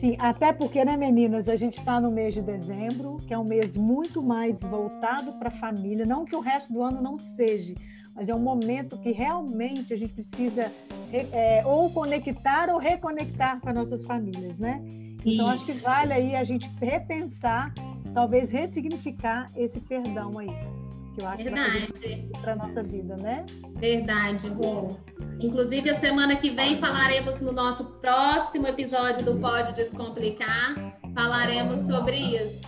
Sim, 0.05 0.17
até 0.19 0.53
porque, 0.53 0.85
né, 0.85 0.99
meninas, 0.99 1.49
a 1.49 1.57
gente 1.57 1.79
está 1.79 1.99
no 1.99 2.11
mês 2.11 2.35
de 2.35 2.43
dezembro, 2.43 3.17
que 3.27 3.33
é 3.33 3.39
um 3.39 3.45
mês 3.45 3.75
muito 3.75 4.23
mais 4.23 4.61
voltado 4.61 5.33
para 5.33 5.49
a 5.49 5.51
família, 5.51 6.05
não 6.05 6.27
que 6.27 6.37
o 6.37 6.41
resto 6.41 6.75
do 6.75 6.83
ano 6.83 7.01
não 7.01 7.17
seja, 7.17 7.75
mas 8.15 8.29
é 8.29 8.35
um 8.35 8.39
momento 8.39 8.99
que 8.99 9.13
realmente 9.13 9.95
a 9.95 9.97
gente 9.97 10.13
precisa 10.13 10.71
é, 11.11 11.63
ou 11.65 11.89
conectar 11.89 12.69
ou 12.69 12.77
reconectar 12.77 13.59
com 13.63 13.71
as 13.71 13.75
nossas 13.75 14.05
famílias, 14.05 14.59
né? 14.59 14.83
Então, 15.25 15.51
Isso. 15.51 15.73
acho 15.73 15.73
que 15.73 15.73
vale 15.87 16.13
aí 16.13 16.37
a 16.37 16.45
gente 16.45 16.71
repensar, 16.79 17.73
talvez 18.13 18.51
ressignificar 18.51 19.47
esse 19.57 19.81
perdão 19.81 20.39
aí 20.39 20.84
que 21.15 21.23
eu 21.23 21.29
acho 21.29 21.45
Verdade. 21.45 22.29
para 22.41 22.53
a 22.53 22.57
nossa 22.57 22.83
vida, 22.83 23.17
né? 23.17 23.45
Verdade, 23.77 24.49
Rô. 24.49 24.97
Inclusive, 25.41 25.91
a 25.91 25.99
semana 25.99 26.37
que 26.37 26.51
vem 26.51 26.81
falaremos 26.81 27.41
no 27.41 27.53
nosso 27.53 27.85
próximo 28.01 28.67
episódio 28.67 29.25
do 29.25 29.39
Pode 29.39 29.75
Descomplicar, 29.75 30.75
falaremos 31.15 31.83
sobre 31.83 32.17
isso. 32.17 32.61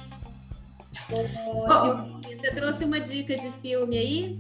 Ô, 1.11 2.23
você 2.23 2.51
trouxe 2.55 2.85
uma 2.85 3.01
dica 3.01 3.37
de 3.37 3.51
filme 3.61 3.97
aí? 3.97 4.39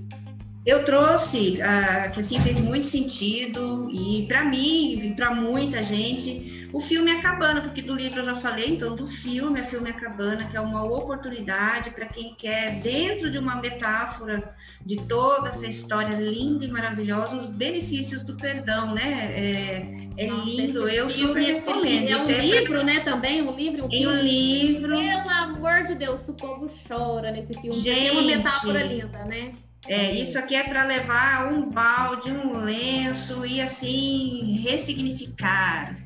Eu 0.66 0.84
trouxe, 0.84 1.60
uh, 1.60 2.10
que 2.10 2.18
assim 2.18 2.40
fez 2.40 2.58
muito 2.58 2.88
sentido, 2.88 3.88
e 3.92 4.26
para 4.26 4.44
mim, 4.44 4.98
e 5.00 5.14
para 5.14 5.32
muita 5.32 5.80
gente, 5.80 6.68
o 6.72 6.80
filme 6.80 7.12
A 7.12 7.22
Cabana, 7.22 7.60
porque 7.60 7.80
do 7.80 7.94
livro 7.94 8.18
eu 8.18 8.24
já 8.24 8.34
falei, 8.34 8.70
então 8.70 8.96
do 8.96 9.06
filme, 9.06 9.60
a 9.60 9.64
filme 9.64 9.90
A 9.90 9.92
Cabana, 9.92 10.44
que 10.44 10.56
é 10.56 10.60
uma 10.60 10.84
oportunidade 10.84 11.90
para 11.90 12.06
quem 12.06 12.34
quer, 12.34 12.80
dentro 12.80 13.30
de 13.30 13.38
uma 13.38 13.56
metáfora 13.56 14.52
de 14.84 14.96
toda 15.02 15.50
essa 15.50 15.66
história 15.66 16.16
linda 16.16 16.64
e 16.64 16.68
maravilhosa, 16.68 17.36
os 17.36 17.48
benefícios 17.48 18.24
do 18.24 18.36
perdão, 18.36 18.92
né? 18.92 19.30
É, 19.32 20.24
é 20.24 20.26
Nossa, 20.26 20.44
lindo, 20.44 20.88
eu 20.88 21.08
super 21.08 21.42
recomendo. 21.42 22.08
É 22.08 22.16
um 22.16 22.28
é 22.28 22.38
livro, 22.40 22.82
né? 22.82 23.00
Também 23.00 23.40
um 23.40 23.54
livro, 23.54 23.86
um 23.86 23.90
filme. 23.90 24.06
um 24.06 24.20
livro. 24.20 24.96
Pelo 24.96 25.30
amor 25.30 25.84
de 25.84 25.94
Deus, 25.94 26.28
o 26.28 26.34
povo 26.34 26.66
chora 26.88 27.30
nesse 27.30 27.54
filme. 27.54 27.72
Gente, 27.72 28.08
é 28.08 28.12
uma 28.12 28.22
metáfora 28.22 28.82
linda, 28.82 29.24
né? 29.24 29.52
É, 29.88 30.12
isso 30.12 30.36
aqui 30.38 30.56
é 30.56 30.64
para 30.64 30.84
levar 30.84 31.52
um 31.52 31.70
balde, 31.70 32.30
um 32.32 32.56
lenço 32.56 33.46
e 33.46 33.60
assim 33.60 34.60
ressignificar, 34.60 35.96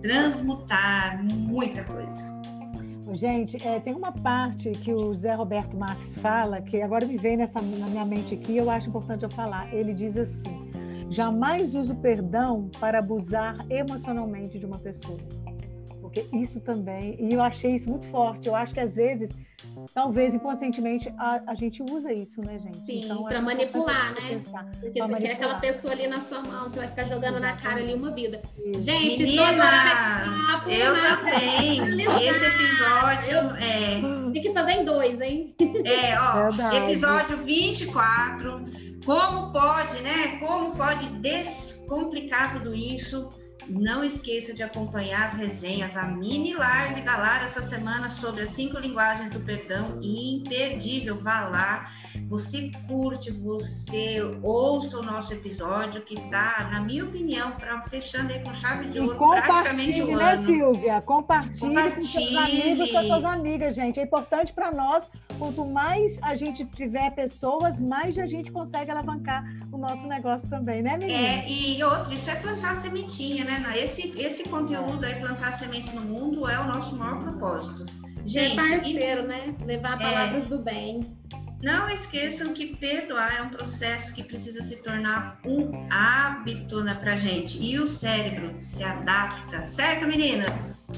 transmutar 0.00 1.20
muita 1.24 1.82
coisa. 1.82 2.32
Gente, 3.12 3.56
é, 3.66 3.80
tem 3.80 3.94
uma 3.94 4.12
parte 4.12 4.70
que 4.70 4.92
o 4.92 5.14
Zé 5.14 5.34
Roberto 5.34 5.76
Marques 5.76 6.14
fala, 6.16 6.60
que 6.62 6.80
agora 6.80 7.06
me 7.06 7.16
vem 7.16 7.36
nessa, 7.36 7.60
na 7.60 7.86
minha 7.86 8.04
mente 8.04 8.34
aqui, 8.34 8.56
eu 8.56 8.70
acho 8.70 8.88
importante 8.88 9.24
eu 9.24 9.30
falar. 9.30 9.72
Ele 9.74 9.92
diz 9.92 10.16
assim: 10.16 10.70
jamais 11.10 11.74
use 11.74 11.92
o 11.92 11.96
perdão 11.96 12.70
para 12.80 13.00
abusar 13.00 13.56
emocionalmente 13.70 14.58
de 14.58 14.66
uma 14.66 14.78
pessoa. 14.78 15.18
Porque 16.14 16.36
isso 16.36 16.60
também, 16.60 17.16
e 17.18 17.34
eu 17.34 17.42
achei 17.42 17.72
isso 17.74 17.90
muito 17.90 18.06
forte. 18.06 18.46
Eu 18.46 18.54
acho 18.54 18.72
que 18.72 18.78
às 18.78 18.94
vezes 18.94 19.36
talvez 19.92 20.32
inconscientemente 20.32 21.12
a, 21.18 21.42
a 21.48 21.54
gente 21.56 21.82
usa 21.82 22.12
isso, 22.12 22.40
né, 22.40 22.56
gente? 22.60 22.78
Sim, 22.86 23.04
então, 23.04 23.24
para 23.24 23.42
manipular, 23.42 24.14
né? 24.14 24.38
Pensar, 24.38 24.64
Porque 24.80 24.92
você 24.92 25.00
manipular. 25.00 25.20
quer 25.22 25.32
aquela 25.32 25.58
pessoa 25.58 25.92
ali 25.92 26.06
na 26.06 26.20
sua 26.20 26.40
mão, 26.42 26.70
você 26.70 26.78
vai 26.78 26.88
ficar 26.88 27.04
jogando 27.04 27.40
na 27.40 27.56
cara 27.56 27.80
ali 27.80 27.94
uma 27.94 28.12
vida. 28.12 28.40
Isso. 28.64 28.82
Gente, 28.82 29.24
Meninas, 29.24 29.30
estou 29.30 29.44
adorando 29.44 30.70
Eu 30.70 31.16
também. 31.16 31.80
Esse 32.28 32.46
episódio 32.46 33.32
eu, 33.32 33.50
é. 33.56 34.32
Tem 34.32 34.42
que 34.42 34.52
fazer 34.52 34.72
em 34.72 34.84
dois, 34.84 35.20
hein? 35.20 35.56
É, 35.84 36.18
ó, 36.20 36.48
Verdade. 36.48 36.76
episódio 36.76 37.36
24. 37.38 38.64
Como 39.04 39.52
pode, 39.52 40.00
né? 40.02 40.38
Como 40.38 40.76
pode 40.76 41.06
descomplicar 41.18 42.52
tudo 42.52 42.72
isso? 42.72 43.30
Não 43.68 44.04
esqueça 44.04 44.52
de 44.52 44.62
acompanhar 44.62 45.24
as 45.24 45.34
resenhas, 45.34 45.96
a 45.96 46.04
mini 46.04 46.54
live 46.54 47.00
da 47.02 47.16
Lara 47.16 47.44
essa 47.44 47.62
semana 47.62 48.08
sobre 48.08 48.42
as 48.42 48.50
cinco 48.50 48.78
linguagens 48.78 49.30
do 49.30 49.40
perdão. 49.40 49.98
Imperdível, 50.02 51.20
vá 51.20 51.40
lá. 51.48 51.90
Você 52.28 52.70
curte, 52.86 53.30
você 53.30 54.20
ouça 54.42 54.98
o 54.98 55.02
nosso 55.02 55.32
episódio 55.32 56.02
que 56.02 56.14
está, 56.14 56.68
na 56.72 56.80
minha 56.80 57.04
opinião, 57.04 57.52
para 57.52 57.82
fechando 57.82 58.32
aí 58.32 58.38
com 58.40 58.54
chave 58.54 58.88
de 58.90 59.00
ouro 59.00 59.16
praticamente 59.16 60.00
o 60.02 60.16
né, 60.16 60.32
ano. 60.32 60.46
Silvia? 60.46 61.02
Compartilhe, 61.02 61.58
Compartilhe. 61.58 61.94
com 61.94 62.02
seus 62.02 62.36
amigos, 62.36 62.90
com 62.92 63.02
suas 63.02 63.24
amigas, 63.24 63.74
gente. 63.74 64.00
É 64.00 64.04
importante 64.04 64.52
para 64.52 64.70
nós. 64.70 65.10
Quanto 65.38 65.64
mais 65.64 66.18
a 66.22 66.36
gente 66.36 66.64
tiver 66.64 67.10
pessoas, 67.10 67.78
mais 67.78 68.18
a 68.18 68.26
gente 68.26 68.52
consegue 68.52 68.90
alavancar 68.90 69.44
o 69.72 69.76
nosso 69.76 70.06
negócio 70.06 70.48
também, 70.48 70.82
né, 70.82 70.96
menina? 70.96 71.18
É, 71.18 71.50
e 71.50 71.82
outro, 71.82 72.14
isso 72.14 72.30
é 72.30 72.36
plantar 72.36 72.76
sementinha, 72.76 73.44
né? 73.44 73.53
Né? 73.58 73.78
Esse, 73.78 74.12
esse 74.20 74.44
conteúdo 74.44 75.04
aí, 75.04 75.14
plantar 75.16 75.52
semente 75.52 75.94
no 75.94 76.02
mundo, 76.02 76.48
é 76.48 76.58
o 76.58 76.66
nosso 76.66 76.96
maior 76.96 77.22
propósito. 77.22 77.86
Gente, 78.24 78.54
Ser 78.54 78.56
parceiro, 78.56 79.22
e, 79.22 79.26
né? 79.26 79.54
Levar 79.64 79.94
é. 79.94 79.98
palavras 79.98 80.46
é, 80.46 80.48
do 80.48 80.62
bem. 80.62 81.00
Não 81.62 81.88
esqueçam 81.88 82.52
que 82.52 82.76
perdoar 82.76 83.36
é 83.38 83.42
um 83.42 83.48
processo 83.48 84.12
que 84.12 84.22
precisa 84.22 84.62
se 84.62 84.82
tornar 84.82 85.40
um 85.46 85.88
hábito 85.90 86.82
né, 86.82 86.94
pra 86.94 87.16
gente. 87.16 87.62
E 87.62 87.78
o 87.78 87.88
cérebro 87.88 88.52
se 88.58 88.84
adapta, 88.84 89.64
certo, 89.64 90.06
meninas? 90.06 90.90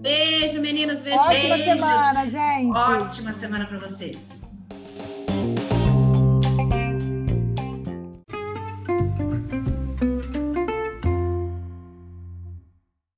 Beijo, 0.00 0.60
meninas. 0.60 1.00
Beijo, 1.02 1.20
Ótima 1.20 1.56
beijo. 1.56 1.64
semana, 1.64 2.28
gente. 2.28 2.76
Ótima 2.76 3.32
semana 3.32 3.66
para 3.66 3.78
vocês. 3.78 4.42